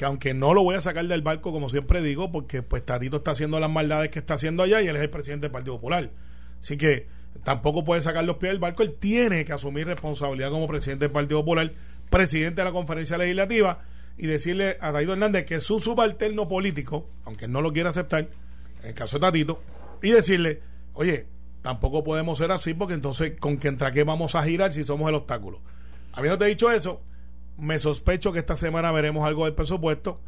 [0.02, 3.18] que aunque no lo voy a sacar del barco, como siempre digo, porque pues Tatito
[3.18, 5.76] está haciendo las maldades que está haciendo allá y él es el presidente del Partido
[5.76, 6.10] Popular.
[6.60, 7.06] Así que
[7.44, 11.12] tampoco puede sacar los pies del barco, él tiene que asumir responsabilidad como presidente del
[11.12, 11.72] Partido Popular,
[12.10, 13.84] presidente de la conferencia legislativa,
[14.18, 18.28] y decirle a Tatito Hernández que es su subalterno político, aunque no lo quiera aceptar,
[18.82, 19.62] en el caso de Tatito,
[20.02, 20.62] y decirle,
[20.94, 21.28] oye,
[21.62, 25.08] tampoco podemos ser así porque entonces con que entra qué vamos a girar si somos
[25.10, 25.62] el obstáculo.
[26.12, 27.04] Habiéndote dicho eso,
[27.58, 30.20] me sospecho que esta semana veremos algo del presupuesto.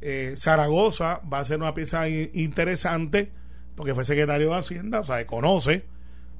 [0.00, 3.32] Eh, Zaragoza va a ser una pieza interesante
[3.76, 5.84] porque fue secretario de Hacienda, o sea, conoce.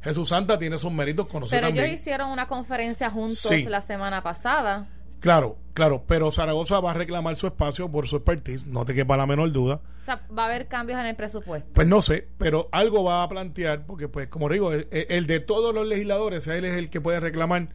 [0.03, 1.87] Jesús Santa tiene sus méritos, conoce Pero también.
[1.87, 3.65] ellos hicieron una conferencia juntos Sí.
[3.65, 4.89] la semana pasada.
[5.21, 9.17] Claro, claro, pero Zaragoza va a reclamar su espacio por su expertise, no te quepa
[9.17, 9.81] la menor duda.
[10.01, 11.71] O sea, va a haber cambios en el presupuesto.
[11.73, 15.39] Pues no sé, pero algo va a plantear, porque pues como digo, el, el de
[15.39, 17.69] todos los legisladores, él es el que puede reclamar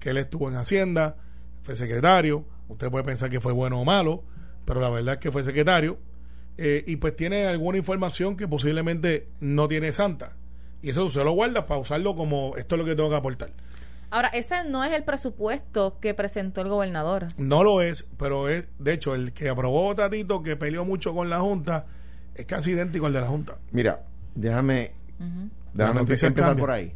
[0.00, 1.16] que él estuvo en Hacienda,
[1.68, 4.24] fue secretario, usted puede pensar que fue bueno o malo,
[4.64, 5.98] pero la verdad es que fue secretario,
[6.56, 10.32] eh, y pues tiene alguna información que posiblemente no tiene Santa.
[10.80, 13.50] Y eso usted lo guarda para usarlo como esto es lo que tengo que aportar.
[14.10, 17.26] Ahora, ese no es el presupuesto que presentó el gobernador.
[17.36, 21.28] No lo es, pero es, de hecho, el que aprobó Tatito, que peleó mucho con
[21.28, 21.84] la Junta,
[22.34, 23.58] es casi idéntico al de la Junta.
[23.72, 25.50] Mira, déjame, Ujú.
[25.74, 26.94] déjame empezar por ahí.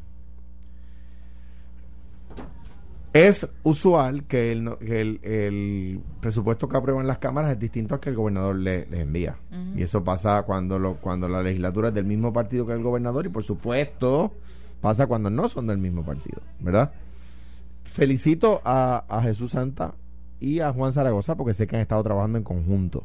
[3.13, 8.01] Es usual que el, que el, el presupuesto que aprueban las cámaras es distinto al
[8.01, 9.37] que el gobernador le- les envía.
[9.77, 13.27] Y eso pasa cuando, lo, cuando la legislatura es del mismo partido que el gobernador
[13.27, 14.33] y por supuesto
[14.81, 16.93] pasa cuando no son del mismo partido, ¿verdad?
[17.85, 19.95] Felicito a, a Jesús Santa
[20.41, 23.05] y a Juan Zaragoza porque sé que han estado trabajando en conjunto.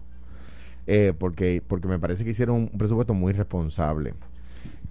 [0.89, 4.13] Eh, porque, porque me parece que hicieron un presupuesto muy responsable.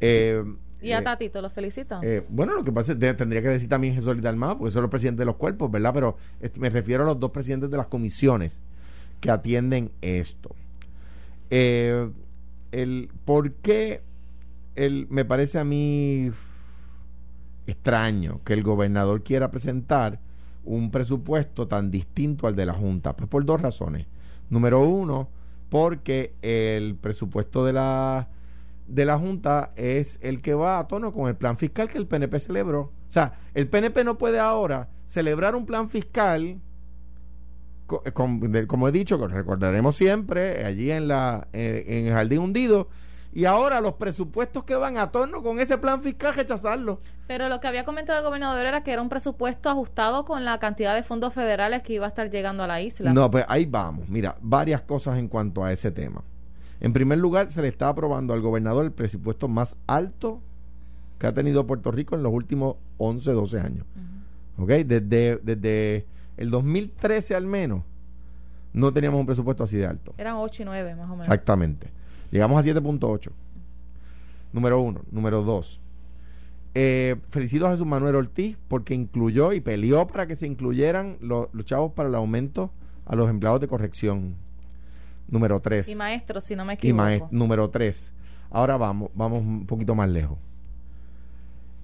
[0.01, 0.45] Eh,
[0.83, 2.01] Y a eh, Tatito, lo felicito.
[2.03, 4.83] eh, bueno, lo que pasa es que tendría que decir también Jesús Dalmado, porque son
[4.83, 5.93] los presidentes de los cuerpos, ¿verdad?
[5.95, 6.17] Pero
[6.59, 8.61] me refiero a los dos presidentes de las comisiones
[9.21, 10.55] que atienden esto.
[11.51, 12.11] Eh,
[12.73, 14.03] el, ¿Por qué
[14.75, 16.31] el, me parece a mí
[17.67, 20.21] extraño que el gobernador quiera presentar
[20.65, 23.17] un presupuesto tan distinto al de la Junta?
[23.17, 24.07] Pues por dos razones.
[24.51, 25.29] Número uno,
[25.71, 28.29] porque el presupuesto de la
[28.89, 32.07] de la Junta es el que va a tono con el plan fiscal que el
[32.07, 32.81] PNP celebró.
[32.81, 36.59] O sea, el PNP no puede ahora celebrar un plan fiscal,
[37.87, 42.07] co- eh, con- de- como he dicho, que recordaremos siempre, allí en, la, eh, en
[42.07, 42.89] el Jardín Hundido,
[43.33, 47.01] y ahora los presupuestos que van a tono con ese plan fiscal rechazarlo.
[47.27, 50.59] Pero lo que había comentado el gobernador era que era un presupuesto ajustado con la
[50.59, 53.13] cantidad de fondos federales que iba a estar llegando a la isla.
[53.13, 54.09] No, pues ahí vamos.
[54.09, 56.23] Mira, varias cosas en cuanto a ese tema.
[56.81, 60.41] En primer lugar, se le está aprobando al gobernador el presupuesto más alto
[61.19, 63.87] que ha tenido Puerto Rico en los últimos 11, 12 años.
[64.59, 64.69] ¿Ok?
[64.69, 67.83] Desde, desde el 2013 al menos,
[68.73, 70.15] no teníamos un presupuesto así de alto.
[70.19, 71.27] Eran 8 y 9 más o menos.
[71.27, 71.89] Exactamente.
[72.31, 73.31] Llegamos a 7.8.
[74.53, 75.01] Número uno.
[75.11, 75.81] Número dos.
[76.75, 81.49] Eh, felicito a Jesús Manuel Ortiz porque incluyó y peleó para que se incluyeran los,
[81.53, 82.71] los chavos para el aumento
[83.07, 84.35] a los empleados de corrección.
[85.29, 85.89] Número tres.
[85.89, 87.03] Y maestros, si no me Y equivoco.
[87.03, 88.13] maes- número tres.
[88.51, 90.39] Ahora vamos, vamos un poquito más lejos.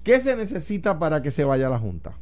[0.03, 2.13] ¿Qué se necesita para que se vaya a la Junta?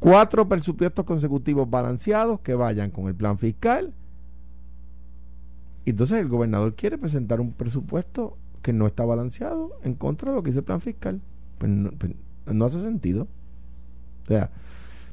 [0.00, 3.92] Cuatro presupuestos consecutivos balanceados que vayan con el plan fiscal.
[5.84, 10.36] Y Entonces el gobernador quiere presentar un presupuesto que no está balanceado en contra de
[10.36, 11.20] lo que dice el plan fiscal.
[11.58, 12.12] Pues no, pues
[12.46, 13.28] no hace sentido.
[14.24, 14.50] O sea,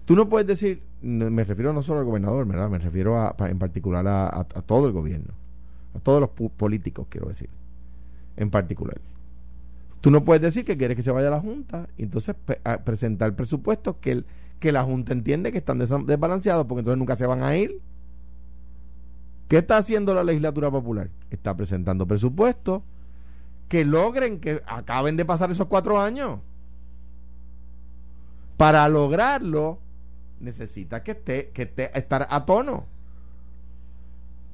[0.05, 4.05] tú no puedes decir, me refiero no solo al gobernador, me refiero a, en particular
[4.07, 5.33] a, todo el gobierno,
[5.95, 7.49] a todos los políticos, quiero decir,
[8.37, 8.97] en particular.
[10.01, 12.35] Tú no puedes decir que quieres que se vaya a la Junta y entonces
[12.83, 14.25] presentar presupuestos que, el,
[14.59, 17.81] que la Junta entiende que están desbalanceados porque entonces nunca se van a ir.
[19.49, 21.09] ¿Qué está haciendo la legislatura popular?
[21.31, 22.83] Está presentando presupuestos
[23.67, 26.39] que logren que acaben de pasar esos cuatro años.
[28.57, 29.79] Para lograrlo,
[30.39, 32.87] necesita que esté, que esté estar a tono.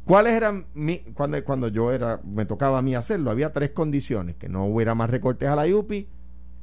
[0.06, 3.32] ¿Cuáles eran mi, cuando, cuando yo era, me tocaba a mí hacerlo?
[3.32, 6.08] Había tres condiciones: que no hubiera más recortes a la IUPI,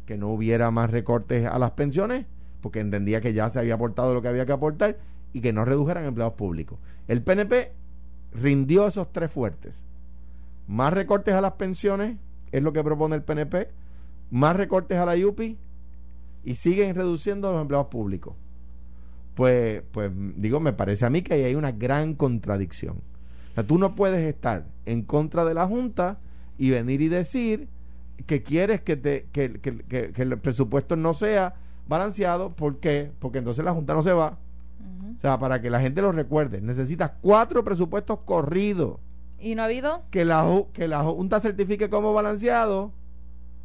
[0.06, 2.26] que no hubiera más recortes a las pensiones,
[2.60, 4.98] porque entendía que ya se había aportado lo que había que aportar,
[5.32, 6.78] y que no redujeran empleados públicos.
[7.08, 7.72] El PNP
[8.32, 9.82] rindió esos tres fuertes.
[10.68, 12.18] Más recortes a las pensiones,
[12.52, 13.70] es lo que propone el PNP,
[14.30, 15.58] más recortes a la IUPI
[16.44, 18.34] y siguen reduciendo los empleados públicos.
[19.34, 22.96] Pues, pues digo, me parece a mí que ahí hay una gran contradicción.
[23.52, 26.18] O sea, tú no puedes estar en contra de la Junta
[26.58, 27.68] y venir y decir
[28.26, 31.54] que quieres que, te, que, que- que- que el presupuesto no sea
[31.88, 32.50] balanceado.
[32.50, 33.10] ¿Por qué?
[33.18, 34.38] Porque entonces la Junta no se va.
[35.16, 38.96] O sea, para que la gente lo recuerde, necesitas cuatro presupuestos corridos
[39.38, 40.02] ¿Y no ha habido?
[40.10, 42.92] que la, que la Junta certifique como balanceado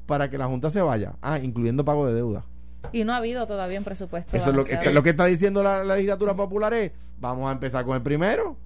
[0.05, 1.15] para que la Junta se vaya.
[1.21, 2.45] Ah, incluyendo pago de deuda.
[2.91, 4.35] Y no ha habido todavía un presupuesto.
[4.37, 4.95] Eso es lo que, balanceado.
[4.95, 8.57] lo que está diciendo la, la legislatura popular es, vamos a empezar con el primero.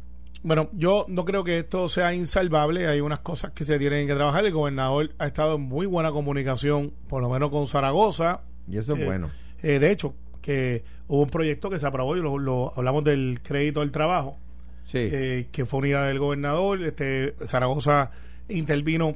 [0.44, 2.88] Bueno, yo no creo que esto sea insalvable.
[2.88, 4.44] Hay unas cosas que se tienen que trabajar.
[4.46, 8.42] El gobernador ha estado en muy buena comunicación, por lo menos con Zaragoza.
[8.68, 9.30] Y eso es Eh, bueno.
[9.62, 13.40] Eh, de hecho, que hubo un proyecto que se aprobó y lo, lo- hablamos del
[13.44, 14.38] crédito del trabajo,
[14.86, 14.98] Sí.
[15.00, 16.82] eh, que fue unidad del gobernador.
[16.84, 18.10] Este Zaragoza
[18.50, 19.16] intervino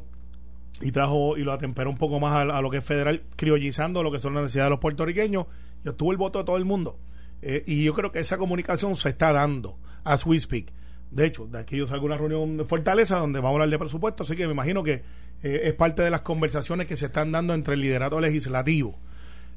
[0.82, 4.04] y trajo y lo atemperó un poco más a, a lo que es federal, criollizando
[4.04, 5.46] lo que son las necesidades de los puertorriqueños
[5.84, 7.00] y obtuvo el voto de todo el mundo.
[7.42, 10.72] Eh, y yo creo que esa comunicación se está dando as we speak.
[11.12, 13.70] De hecho, de aquí yo salgo a una reunión de Fortaleza donde vamos a hablar
[13.70, 15.04] de presupuesto, así que me imagino que
[15.44, 19.00] eh, es parte de las conversaciones que se están dando entre el liderato legislativo.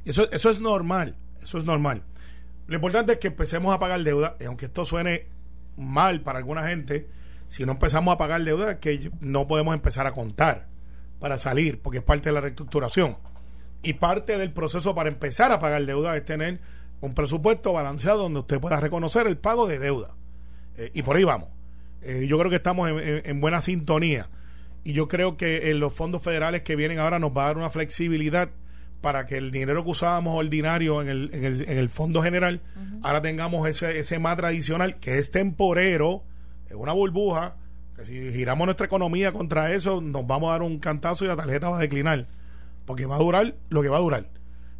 [0.04, 2.02] Eso, eso es normal, eso es normal.
[2.66, 5.26] Lo importante es que empecemos a pagar deuda, y aunque esto suene
[5.76, 7.08] mal para alguna gente,
[7.46, 10.66] si no empezamos a pagar deuda, es que no podemos empezar a contar
[11.18, 13.16] para salir, porque es parte de la reestructuración.
[13.82, 16.60] Y parte del proceso para empezar a pagar deuda es tener
[17.00, 20.14] un presupuesto balanceado donde usted pueda reconocer el pago de deuda.
[20.76, 21.48] Eh, y por ahí vamos.
[22.02, 24.28] Eh, yo creo que estamos en, en- en buena sintonía.
[24.84, 27.56] Y yo creo que en los fondos federales que vienen ahora nos va a dar
[27.58, 28.50] una flexibilidad
[29.00, 32.60] para que el dinero que usábamos ordinario en el, en el, en el fondo general,
[33.02, 36.24] ahora tengamos ese, ese más tradicional que es temporero,
[36.68, 37.54] es una burbuja,
[38.04, 41.68] si giramos nuestra economía contra eso, nos vamos a dar un cantazo y la tarjeta
[41.68, 42.26] va a declinar.
[42.86, 44.26] Porque va a durar lo que va a durar.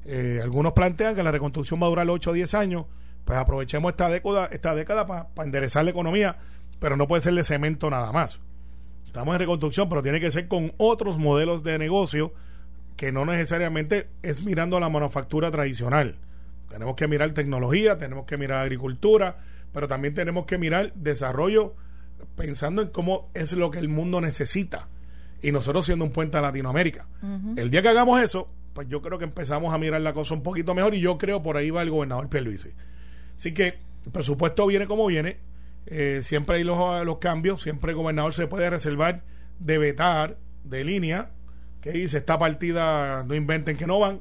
[0.04, 2.86] Eh, algunos plantean que la reconstrucción va a durar 8 o 10 años.
[3.24, 6.38] Pues aprovechemos esta década, esta década para enderezar la economía,
[6.78, 8.40] pero no puede ser de cemento nada más.
[9.04, 12.32] Estamos en reconstrucción, pero tiene que ser con otros modelos de negocio
[12.96, 16.16] que no necesariamente es mirando la manufactura tradicional.
[16.68, 19.36] Tenemos que mirar tecnología, tenemos que mirar agricultura,
[19.72, 21.74] pero también tenemos que mirar desarrollo
[22.38, 24.88] pensando en cómo es lo que el mundo necesita.
[25.42, 27.06] Y nosotros siendo un puente a Latinoamérica.
[27.56, 30.42] El día que hagamos eso, pues yo creo que empezamos a mirar la cosa un
[30.42, 32.70] poquito mejor y yo creo por ahí va el gobernador Pierluisi.
[33.36, 35.38] Así que el presupuesto viene como viene.
[35.86, 39.22] Eh, siempre hay los, los cambios, siempre el gobernador se puede reservar
[39.58, 41.30] de vetar de línea,
[41.80, 44.20] que dice esta partida no inventen que no van.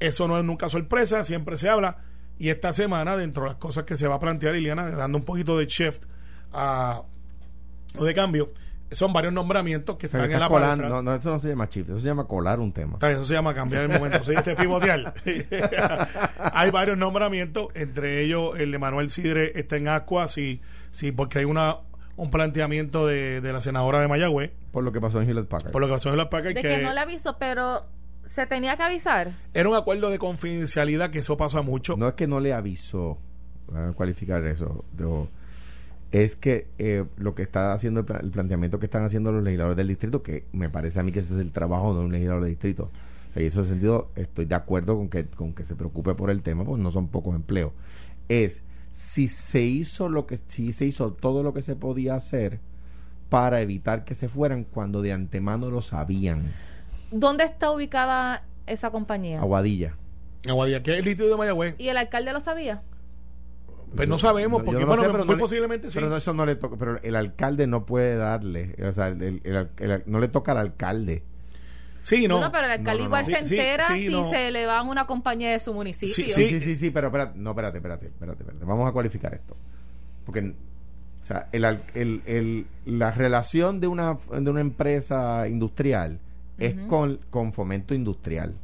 [0.00, 1.98] Eso no es nunca sorpresa, siempre se habla.
[2.38, 5.24] Y esta semana, dentro de las cosas que se va a plantear, Iliana, dando un
[5.24, 6.04] poquito de shift
[6.52, 7.02] a,
[7.96, 8.50] o de cambio,
[8.90, 10.88] son varios nombramientos que O sea, están que en la colando- palestra.
[10.88, 12.98] no, no, eso no se llama shift, eso se llama colar un tema.
[13.02, 14.24] Eso se llama cambiar el momento.
[14.24, 15.12] Sí, este pivotear.
[16.52, 21.40] hay varios nombramientos, entre ellos el de Manuel Sidre está en Ascua, sí, sí, porque
[21.40, 21.78] hay una
[22.16, 25.70] un planteamiento de, de la senadora de Mayagüez, Por lo que pasó en Hewlett Packard.
[25.70, 27.84] por lo que pasó en la PACA, De que, no le aviso, pero
[28.24, 29.28] se tenía que avisar.
[29.54, 31.96] Era un acuerdo de confidencialidad que eso pasa mucho.
[31.96, 33.18] No es que no le avisó,
[33.68, 35.28] voy a cualificar eso, de-
[36.12, 39.42] es que eh, lo que está haciendo el, pla- el planteamiento que están haciendo los
[39.42, 42.12] legisladores del distrito, que me parece a mí que ese es el trabajo de un
[42.12, 42.90] legislador de distrito.
[43.30, 46.14] O sea, y en ese sentido estoy de acuerdo con que, con que se preocupe
[46.14, 47.72] por el tema, pues no son pocos empleos.
[48.28, 52.58] Es si se hizo lo que, si se hizo todo lo que se podía hacer
[53.28, 56.54] para evitar que se fueran cuando de antemano lo sabían.
[57.10, 59.40] ¿Dónde está ubicada esa compañía?
[59.40, 59.94] Aguadilla.
[60.48, 61.74] Aguadilla, que es el distrito de Mayagüez.
[61.78, 62.80] ¿Y el alcalde lo sabía?
[63.96, 65.94] Pues no sabemos, porque no bueno, sé, pero muy no le- posiblemente sí.
[65.94, 69.22] Pero no, eso no le toca, pero el alcalde no puede darle, o sea, el-
[69.22, 71.22] el- el- el- no le toca al alcalde.
[72.00, 72.40] sí, no.
[72.40, 73.38] No, pero el alcalde No, no, igual no.
[73.38, 74.28] se sí, entera sí, si no.
[74.30, 76.14] se le va a una compañía de su municipio.
[76.14, 78.64] Sí, Sí, sí, sí, sí, pero espérate, no, espérate, espérate, espérate, espérate.
[78.64, 79.56] Vamos a cualificar esto.
[80.24, 80.40] Porque,
[81.20, 86.20] o sea, el, al- el, el- la relación de una, de una empresa industrial
[86.58, 88.54] es con, con fomento industrial,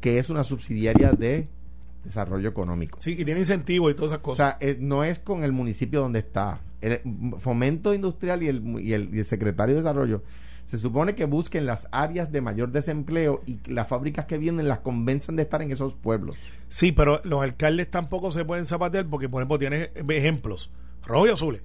[0.00, 1.48] que es una subsidiaria de
[2.04, 2.98] desarrollo económico.
[3.00, 4.56] Sí, y tiene incentivos y todas esas O cosas.
[4.58, 6.60] sea, eh, no es con el municipio donde está.
[6.80, 10.22] El mm, fomento industrial y el, y, el, y el secretario de desarrollo
[10.64, 14.78] se supone que busquen las áreas de mayor desempleo y las fábricas que vienen las
[14.78, 16.36] convenzan de estar en esos pueblos.
[16.68, 20.70] Sí, pero los alcaldes tampoco se pueden zapatear porque, por ejemplo, tiene ejemplos,
[21.04, 21.62] rojos y azules,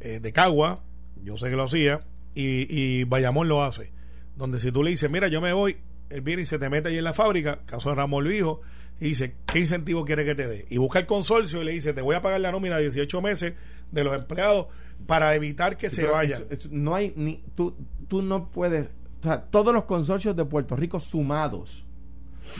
[0.00, 0.82] eh, de Cagua,
[1.22, 2.00] yo sé que lo hacía,
[2.34, 3.92] y, y Bayamón lo hace,
[4.36, 5.76] donde si tú le dices, mira, yo me voy,
[6.12, 8.60] él viene y se te mete ahí en la fábrica, caso de Ramón Luijo,
[9.00, 10.66] y dice, ¿qué incentivo quiere que te dé?
[10.70, 13.20] Y busca el consorcio y le dice, te voy a pagar la nómina de 18
[13.22, 13.54] meses
[13.90, 14.66] de los empleados
[15.06, 16.42] para evitar que se vayan.
[16.42, 17.74] eso- eso- no hay ni tú,
[18.08, 18.86] tú no puedes,
[19.20, 21.84] o sea, todos los consorcios de Puerto Rico sumados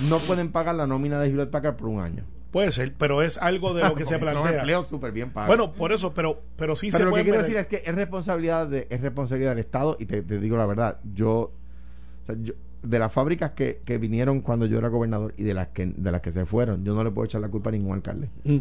[0.09, 2.25] no pueden pagar la nómina de Hewlett Packard por un año.
[2.51, 4.61] Puede ser, pero es algo de lo que se Porque Son plantea.
[4.61, 5.49] empleos súper bien pagos.
[5.49, 7.89] Bueno, por eso, pero, pero sí Pero se lo que quiero meter- decir es que
[7.89, 12.27] es responsabilidad de, es responsabilidad del Estado y te, te digo la verdad, yo, o
[12.27, 15.69] sea, yo- de las fábricas que, que vinieron cuando yo era gobernador y de las
[15.69, 17.95] que de las que se fueron, yo no le puedo echar la culpa a ningún
[17.95, 18.29] alcalde.
[18.45, 18.59] Mm.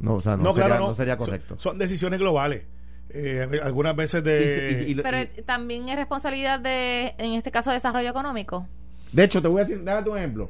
[0.00, 0.88] No, o sea, no, No, sería, claro, no.
[0.90, 1.54] no sería Son- correcto.
[1.58, 2.64] Son, decisiones globales.
[3.10, 4.86] Eh, algunas veces de...
[4.86, 8.66] Y- y- y- y- Pero y- también es responsabilidad de, en este caso, desarrollo económico.
[9.12, 10.48] de hecho, te voy a decir, déjate un ejemplo.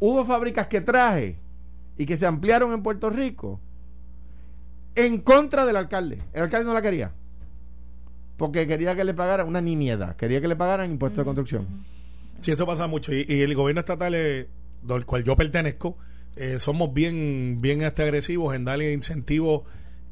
[0.00, 1.36] Hubo fábricas que traje
[1.98, 3.60] y que se ampliaron en Puerto Rico
[4.94, 6.22] en contra del alcalde.
[6.32, 7.12] El alcalde no la quería.
[8.38, 10.16] Porque quería que le pagaran una nimiedad.
[10.16, 11.66] Quería que le pagaran impuestos de construcción.
[12.40, 13.12] Sí, eso pasa mucho.
[13.12, 14.48] Y, y el gobierno estatal, eh,
[14.82, 15.98] del cual yo pertenezco,
[16.36, 19.62] eh, somos bien, bien este, agresivos en darle incentivos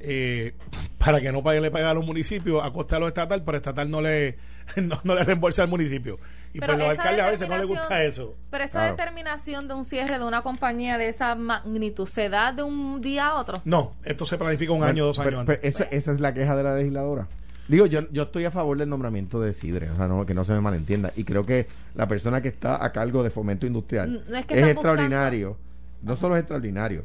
[0.01, 0.55] eh,
[0.99, 3.89] para que no le paguen a los municipios a costa de los estatal, pero estatal
[3.91, 4.37] no le,
[4.77, 6.19] no, no le reembolsa al municipio.
[6.53, 8.37] Y Pero pues los esa alcaldes a veces no les gusta determinación- eso.
[8.51, 8.97] Pero esa Claro.
[8.97, 13.29] determinación de un cierre de una compañía de esa magnitud, ¿se da de un día
[13.29, 13.61] a otro?
[13.65, 15.75] No, esto se planifica un año, dos Pero- años pero antes.
[15.81, 17.29] esa, esa es la queja de la legisladora.
[17.69, 20.45] Digo, yo, yo estoy a favor del nombramiento de Sidre, o sea, no, que no
[20.45, 21.13] se me malentienda.
[21.17, 24.55] Y creo que la persona que está a cargo de fomento industrial No es que
[24.55, 25.57] es están extraordinario.
[26.03, 27.05] No solo es extraordinario.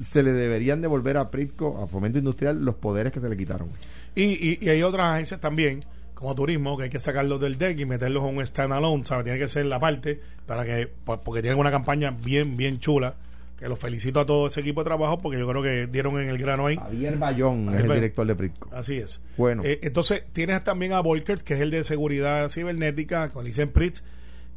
[0.00, 3.68] Se le deberían devolver a Pritco, a fomento industrial, los poderes que se le quitaron.
[4.14, 7.78] Y, y, y hay otras agencias también, como turismo, que hay que sacarlos del deck
[7.78, 9.24] y meterlos en un standalone, ¿sabes?
[9.24, 13.14] Tiene que ser la parte, para que por- porque tienen una campaña bien, bien chula,
[13.58, 16.28] que los felicito a todo ese equipo de trabajo, porque yo creo que dieron en
[16.28, 16.76] el grano ahí.
[16.76, 17.94] Javier Bayón es el Bayón.
[17.94, 18.68] director de Pritco.
[18.72, 19.20] Así es.
[19.36, 19.62] Bueno.
[19.64, 24.02] Eh, entonces, tienes también a Volkers, que es el de seguridad cibernética, con Licen Pritz,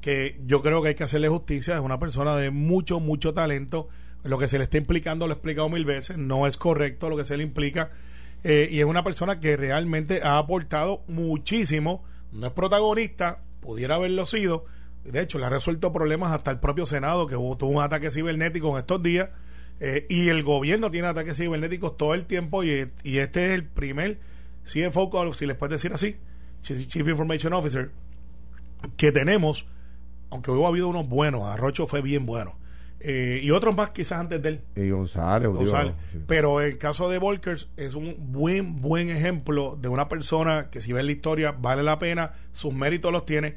[0.01, 1.75] que yo creo que hay que hacerle justicia.
[1.75, 3.87] Es una persona de mucho, mucho talento.
[4.23, 7.17] Lo que se le está implicando, lo he explicado mil veces, no es correcto lo
[7.17, 7.91] que se le implica.
[8.43, 12.03] Eh, y es una persona que realmente ha aportado muchísimo.
[12.31, 14.65] No es protagonista, pudiera haberlo sido.
[15.11, 18.11] De hecho, le ha resuelto problemas hasta el propio Senado, que hubo, tuvo un ataque
[18.11, 19.29] cibernético en estos días.
[19.79, 22.63] Eh, y el gobierno tiene ataques cibernéticos todo el tiempo.
[22.63, 24.19] Y, y este es el primer
[24.63, 26.15] CFO, con- si les puedes decir así,
[26.61, 27.91] Chief Information Officer,
[28.97, 29.65] que tenemos,
[30.29, 32.57] aunque hubo habido unos buenos, Arrocho fue bien bueno.
[32.99, 34.61] Eh, y otros más quizás antes de él.
[34.75, 35.93] Y González, González.
[36.25, 40.93] Pero el caso de Volkers es un buen, buen ejemplo de una persona que si
[40.93, 43.55] ves la historia vale la pena, sus méritos los tiene.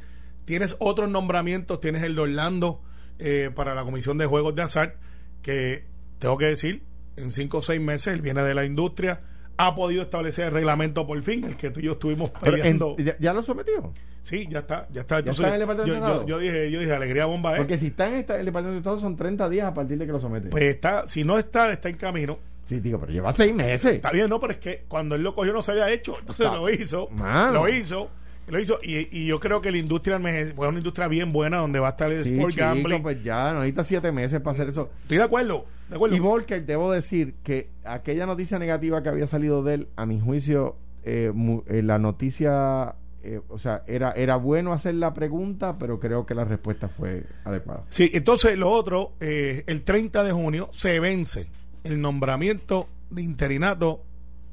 [0.51, 2.83] Tienes otros nombramientos, tienes el de Orlando
[3.21, 4.97] eh, para la Comisión de Juegos de Azar,
[5.43, 5.85] que
[6.19, 6.83] tengo que decir,
[7.17, 9.21] en cinco o seis meses él viene de la industria,
[9.57, 12.97] ha podido establecer el reglamento por fin, el que tú y yo estuvimos en- peleando.
[12.99, 13.93] ya, ya lo sometió?
[14.23, 15.21] sí, ya está, ya está.
[15.21, 17.59] está en el Departamento yo, yo- dije, yo dije, alegría bomba, ¿eh?
[17.59, 20.07] Porque si está en esta- el Departamento de Estado son 30 días a partir de
[20.07, 20.49] que lo somete.
[20.49, 22.39] Pues está, si no está, está en camino.
[22.65, 23.95] sí, digo, pero lleva seis meses.
[23.95, 26.17] Está bien, no, pero es que cuando él lo cogió no se había hecho.
[26.19, 27.09] Entonces Está- lo hizo.
[27.11, 27.53] Mano.
[27.53, 28.11] Lo hizo.
[28.51, 28.79] Lo hizo.
[28.83, 31.91] Y, y yo creo que la industria es una industria bien buena donde va a
[31.91, 33.03] estar el Sí, sport chico, gambling.
[33.03, 34.91] pues ya, no necesita siete meses para hacer eso.
[35.03, 35.65] Estoy de acuerdo.
[35.89, 36.17] De acuerdo.
[36.17, 40.21] Y Volker, debo decir que aquella noticia negativa que había salido de él, a mi
[40.21, 45.77] juicio, eh, mu- eh, la noticia eh, o sea, era, era bueno hacer la pregunta,
[45.79, 47.85] pero creo que la respuesta fue adecuada.
[47.91, 51.47] Sí, entonces lo otro, eh, el 30 de junio se vence
[51.85, 54.03] el nombramiento de interinato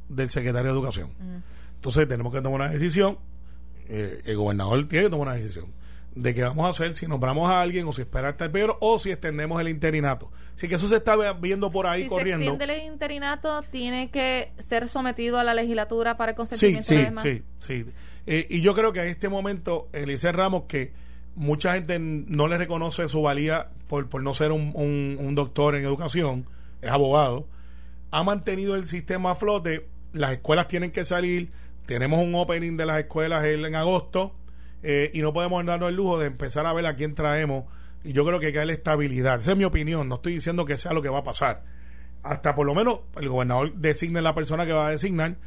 [0.10, 1.10] del secretario de Educación.
[1.76, 3.18] Entonces tenemos que tomar una decisión,
[3.90, 5.78] eh, el gobernador tiene que tomar una decisión
[6.18, 8.78] de qué vamos a hacer, si nombramos a alguien o si espera hasta el peor
[8.82, 10.32] o si extendemos el interinato.
[10.56, 12.42] Así que eso se está viendo por ahí si corriendo.
[12.42, 17.22] Si se extiende el interinato, tiene que ser sometido a la legislatura para el consentimiento
[17.22, 17.22] sí.
[17.22, 17.86] Sí, sí,
[18.26, 20.92] eh, y yo creo que en este momento, Eliezer Ramos, que
[21.36, 25.86] mucha gente no le reconoce su valía por, por no ser un, un doctor en
[25.86, 26.48] educación,
[26.82, 27.48] es abogado,
[28.12, 29.88] ha mantenido el sistema a flote.
[30.14, 31.52] Las escuelas tienen que salir.
[31.88, 34.36] Tenemos un opening de las escuelas en agosto
[34.84, 37.64] eh, y no podemos darnos el lujo de empezar a ver a quién traemos.
[38.04, 39.40] Y yo creo que hay que darle estabilidad.
[39.40, 40.10] Esa es mi opinión.
[40.10, 41.64] No estoy diciendo que sea lo que va a pasar.
[42.24, 45.38] Hasta por lo menos el gobernador designe la persona que va a designar.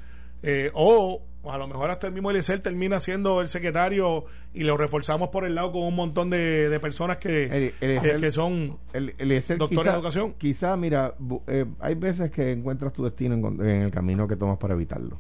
[0.43, 4.24] Eh, o a lo mejor hasta el mismo Eliezer termina siendo el secretario
[4.55, 9.14] y lo reforzamos por el lado con un montón de, personas que, que, son el,
[9.59, 10.34] doctores de educación.
[10.38, 11.14] Quizá, mira,
[11.47, 15.18] eh, hay veces que encuentras tu destino en, en el camino que tomas para evitarlo.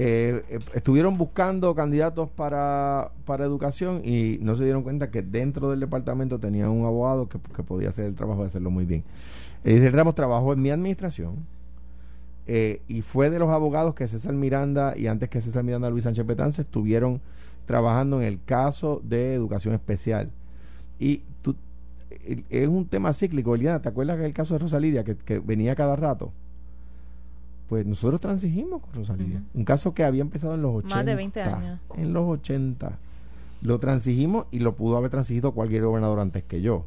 [0.00, 5.70] Eh, eh, estuvieron buscando candidatos para, para educación y no se dieron cuenta que dentro
[5.70, 9.02] del departamento tenían un abogado que, podía hacer el trabajo de hacerlo muy bien.
[9.64, 11.34] Eliezer Ramos trabajó en mi administración
[12.46, 16.04] eh, y fue de los abogados que César Miranda y antes que César Miranda Luis
[16.04, 17.20] Sánchez Petance estuvieron
[17.66, 20.30] trabajando en el caso de educación especial.
[21.00, 21.56] Y tú,
[22.50, 23.56] es un tema cíclico.
[23.56, 26.30] Eliana, ¿te acuerdas que el caso de Rosalidia que, que venía cada rato?
[27.68, 29.42] Pues nosotros transigimos con Rosalía.
[29.52, 30.96] Un caso que había empezado en los 80.
[30.96, 31.80] Más de 20 años.
[31.96, 32.98] En los 80.
[33.60, 36.86] Lo transigimos y lo pudo haber transigido cualquier gobernador antes que yo.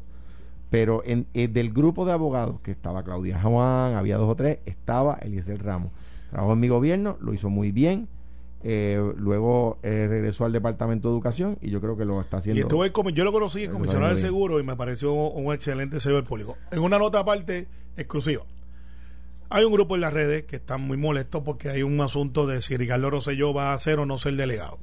[0.70, 4.58] Pero en, eh, del grupo de abogados, que estaba Claudia Juan, había dos o tres,
[4.64, 5.92] estaba Eliezer Ramos.
[6.30, 8.08] Trabajó en mi gobierno, lo hizo muy bien.
[8.64, 12.58] Eh, luego eh, regresó al Departamento de Educación y yo creo que lo está haciendo.
[12.58, 16.00] Y estuve como yo lo conocí en comisionado de seguro y me pareció un excelente
[16.00, 16.56] servidor público.
[16.70, 18.44] En una nota aparte exclusiva.
[19.54, 22.62] Hay un grupo en las redes que están muy molestos porque hay un asunto de
[22.62, 24.78] si Ricardo Rosselló va a ser o no ser delegado.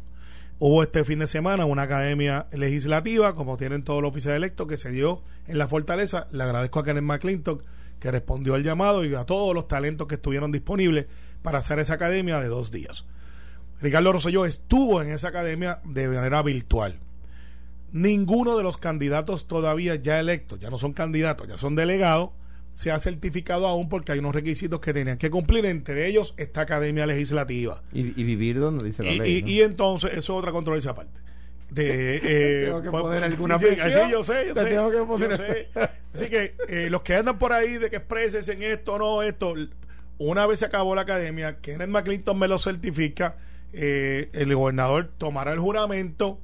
[0.60, 4.78] Hubo este fin de semana una academia legislativa, como tienen todos los oficiales electos, que
[4.78, 6.28] se dio en la Fortaleza.
[6.30, 7.64] Le agradezco a Kenneth McClintock
[8.00, 11.08] que respondió al llamado y a todos los talentos que estuvieron disponibles
[11.42, 13.06] para hacer esa academia de dos días.
[13.82, 17.00] Ricardo Rosselló estuvo en esa academia de manera virtual.
[17.92, 22.30] Ninguno de los candidatos todavía ya electos, ya no son candidatos, ya son delegados,
[22.74, 26.62] se ha certificado aún porque hay unos requisitos que tenían que cumplir, entre ellos esta
[26.62, 27.82] academia legislativa.
[27.92, 29.44] Y, vivir donde dice la y, ley.
[29.46, 31.20] Y, entonces, eso es otra controversia aparte.
[31.70, 33.66] De, eh, tengo que pues, poner alguna sí,
[34.12, 35.70] yo sé, yo sé, tengo que poner.
[36.14, 39.54] Así que eh, los que andan por ahí de que expreses en esto, no, esto,
[40.18, 43.38] una vez se acabó la academia, Kenneth McClinton me lo certifica,
[43.74, 46.40] eh, el gobernador tomará el juramento,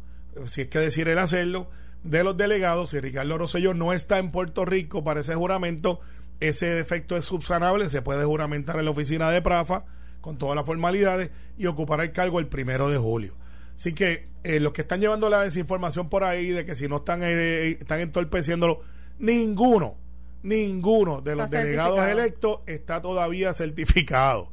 [0.46, 1.70] si es que decide él hacerlo,
[2.06, 6.00] de los delegados, si Ricardo Rosselló no está en Puerto Rico para ese juramento,
[6.40, 9.86] ese defecto es subsanable, se puede juramentar en la oficina de Prafa
[10.22, 13.34] con todas las formalidades y ocupar el cargo el primero de julio.
[13.76, 16.98] Así que eh, los que están llevando la desinformación por ahí de que si no
[16.98, 18.82] están, eh, están entorpeciéndolo,
[19.18, 19.98] ninguno,
[20.44, 24.52] ninguno de los delegados electos está todavía certificado.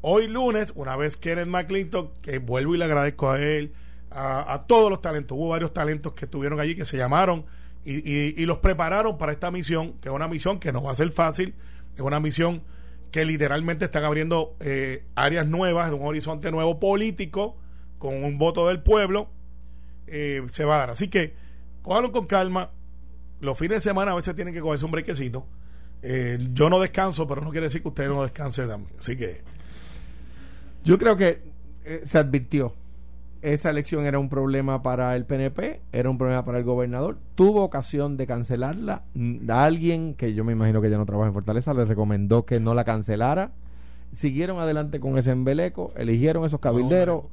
[0.00, 3.74] Hoy lunes, una vez Kenneth McClinton, que vuelvo y le agradezco a él,
[4.14, 7.44] a, todos los talentos, hubo varios talentos que estuvieron allí que se llamaron
[7.84, 11.10] y, los prepararon para esta misión, que es una misión que no va a ser
[11.10, 11.54] fácil,
[11.94, 12.62] es una misión
[13.10, 17.56] que literalmente están abriendo eh, áreas nuevas, un horizonte nuevo político,
[17.98, 19.28] con un voto del pueblo,
[20.06, 20.90] eh, se va a dar.
[20.90, 21.34] Así que,
[21.82, 22.70] cójalo con calma.
[23.40, 25.46] Los fines de semana a veces tienen que cogerse un brequecito.
[26.02, 28.94] Eh, yo no descanso, pero no quiere decir que usted no descanse también.
[28.98, 29.42] Así que.
[30.84, 31.42] Yo creo que
[32.04, 32.74] se advirtió
[33.44, 37.18] esa elección era un problema para el PNP, era un problema para el gobernador.
[37.34, 39.02] Tuvo ocasión de cancelarla.
[39.12, 42.58] Mm, alguien, que yo me imagino que ya no trabaja en Fortaleza, le recomendó que
[42.58, 43.52] no la cancelara.
[44.12, 47.24] Siguieron adelante con ese embeleco, eligieron esos cabilderos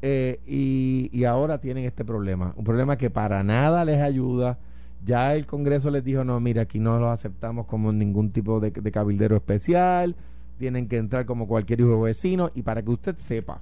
[0.00, 2.54] eh, y, ahora tienen este problema.
[2.56, 4.58] Un problema que para nada les ayuda.
[5.04, 8.70] Ya el Congreso les dijo, no, mira, aquí no los aceptamos como ningún tipo de,
[8.70, 10.14] de cabildero especial.
[10.56, 12.52] Tienen que entrar como cualquier hijo vecino.
[12.54, 13.60] Y para que usted sepa,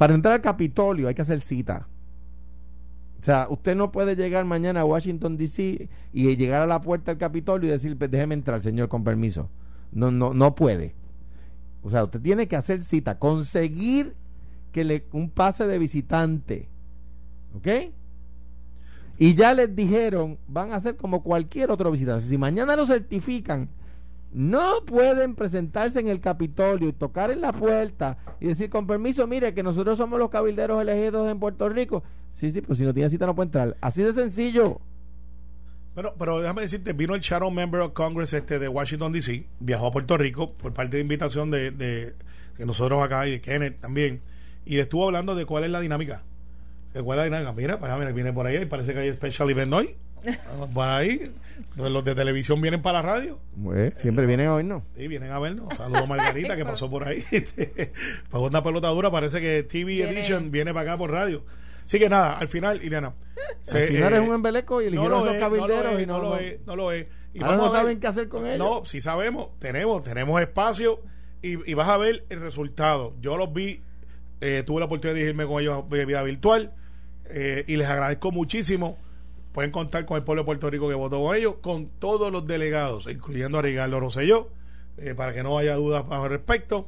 [0.00, 1.86] para entrar al Capitolio hay que hacer cita.
[3.20, 5.90] O sea, usted no puede llegar mañana a Washington, D.C.
[6.14, 9.50] y llegar a la puerta del Capitolio y decir, pues, déjeme entrar, señor, con permiso.
[9.92, 10.94] No, no, no puede.
[11.82, 14.14] O sea, usted tiene que hacer cita, conseguir
[14.72, 16.66] que le un pase de visitante.
[17.54, 17.68] ¿Ok?
[19.18, 22.24] Y ya les dijeron, van a ser como cualquier otro visitante.
[22.24, 23.68] Si mañana lo certifican
[24.32, 29.26] no pueden presentarse en el Capitolio y tocar en la puerta y decir, con permiso,
[29.26, 32.02] mire, que nosotros somos los cabilderos elegidos en Puerto Rico.
[32.30, 33.76] Sí, sí, pues si no tiene cita no puede entrar.
[33.80, 34.80] Así de sencillo.
[35.94, 39.88] Pero, pero déjame decirte, vino el Shadow Member of Congress este de Washington DC, viajó
[39.88, 42.14] a Puerto Rico por parte de invitación de, de,
[42.56, 44.20] de nosotros acá y de Kenneth también,
[44.64, 46.22] y le estuvo hablando de cuál es la dinámica.
[46.94, 47.60] De cuál es la dinámica.
[47.60, 49.96] Mira, pues, mira, viene por ahí, y parece que hay special event hoy.
[50.74, 51.30] Por ahí,
[51.76, 53.38] los de televisión vienen para la radio.
[53.62, 54.82] Pues, siempre vienen a oírnos.
[54.96, 55.74] Sí, vienen a vernos.
[55.76, 57.24] Saludos Margarita que pasó por ahí.
[58.30, 60.12] Pagó una pelota dura, parece que TV Viene.
[60.12, 61.44] Edition viene para acá por radio.
[61.84, 63.14] Así que nada, al final, Ileana.
[63.72, 65.60] Al final eh, es un embeleco y eligieron no a lo esos es, no lo
[65.66, 67.08] cabilderos es, y no, no lo no- es, no lo es.
[67.34, 68.58] Y Ahora vamos no a ver- saben qué hacer con ellos.
[68.58, 71.00] No, si sabemos, tenemos, tenemos espacio
[71.42, 73.14] y, y vas a ver el resultado.
[73.20, 73.82] Yo los vi,
[74.40, 76.72] eh, tuve la oportunidad de irme con ellos de vida virtual
[77.28, 78.98] eh, y les agradezco muchísimo.
[79.52, 82.46] Pueden contar con el pueblo de Puerto Rico que votó con ellos, con todos los
[82.46, 84.48] delegados, incluyendo a Ricardo Rosselló,
[84.96, 86.86] eh, para que no haya dudas al respecto.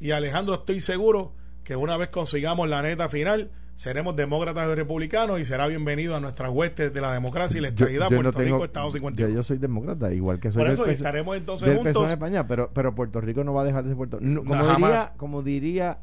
[0.00, 1.32] Y Alejandro, estoy seguro
[1.64, 6.20] que una vez consigamos la neta final, seremos demócratas y republicanos y será bienvenido a
[6.20, 9.34] nuestras huestes de la democracia y la estabilidad no Puerto tengo- Rico, Estado yo, 51.
[9.34, 12.04] yo soy demócrata, igual que soy Por del eso estaremos entonces del juntos.
[12.04, 14.54] En España, pero, pero Puerto Rico no va a dejar de ser Puerto no, como,
[14.56, 14.76] Jamás.
[14.76, 15.98] diría, como diría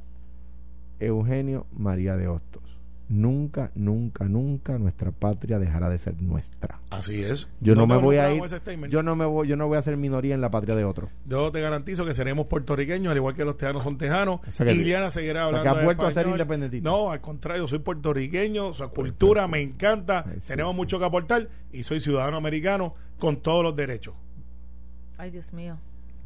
[0.99, 2.63] Eugenio María de Hostos,
[3.09, 6.79] nunca, nunca, nunca nuestra patria dejará de ser nuestra.
[6.89, 7.49] Así es.
[7.59, 8.41] Yo no, me voy a ir,
[8.89, 11.09] yo no me voy, yo no voy a ser minoría en la patria de otro.
[11.25, 14.39] Yo te garantizo que seremos puertorriqueños, al igual que los tejanos son tejanos.
[14.47, 16.89] O sea que- Iliana seguirá o sea hablando que has vuelto a ser independentista.
[16.89, 21.49] No, al contrario, soy puertorriqueño, su cultura me encanta, sí, tenemos sí, mucho que aportar
[21.73, 24.13] y soy ciudadano americano con todos los derechos.
[25.17, 25.77] Ay, Dios mío.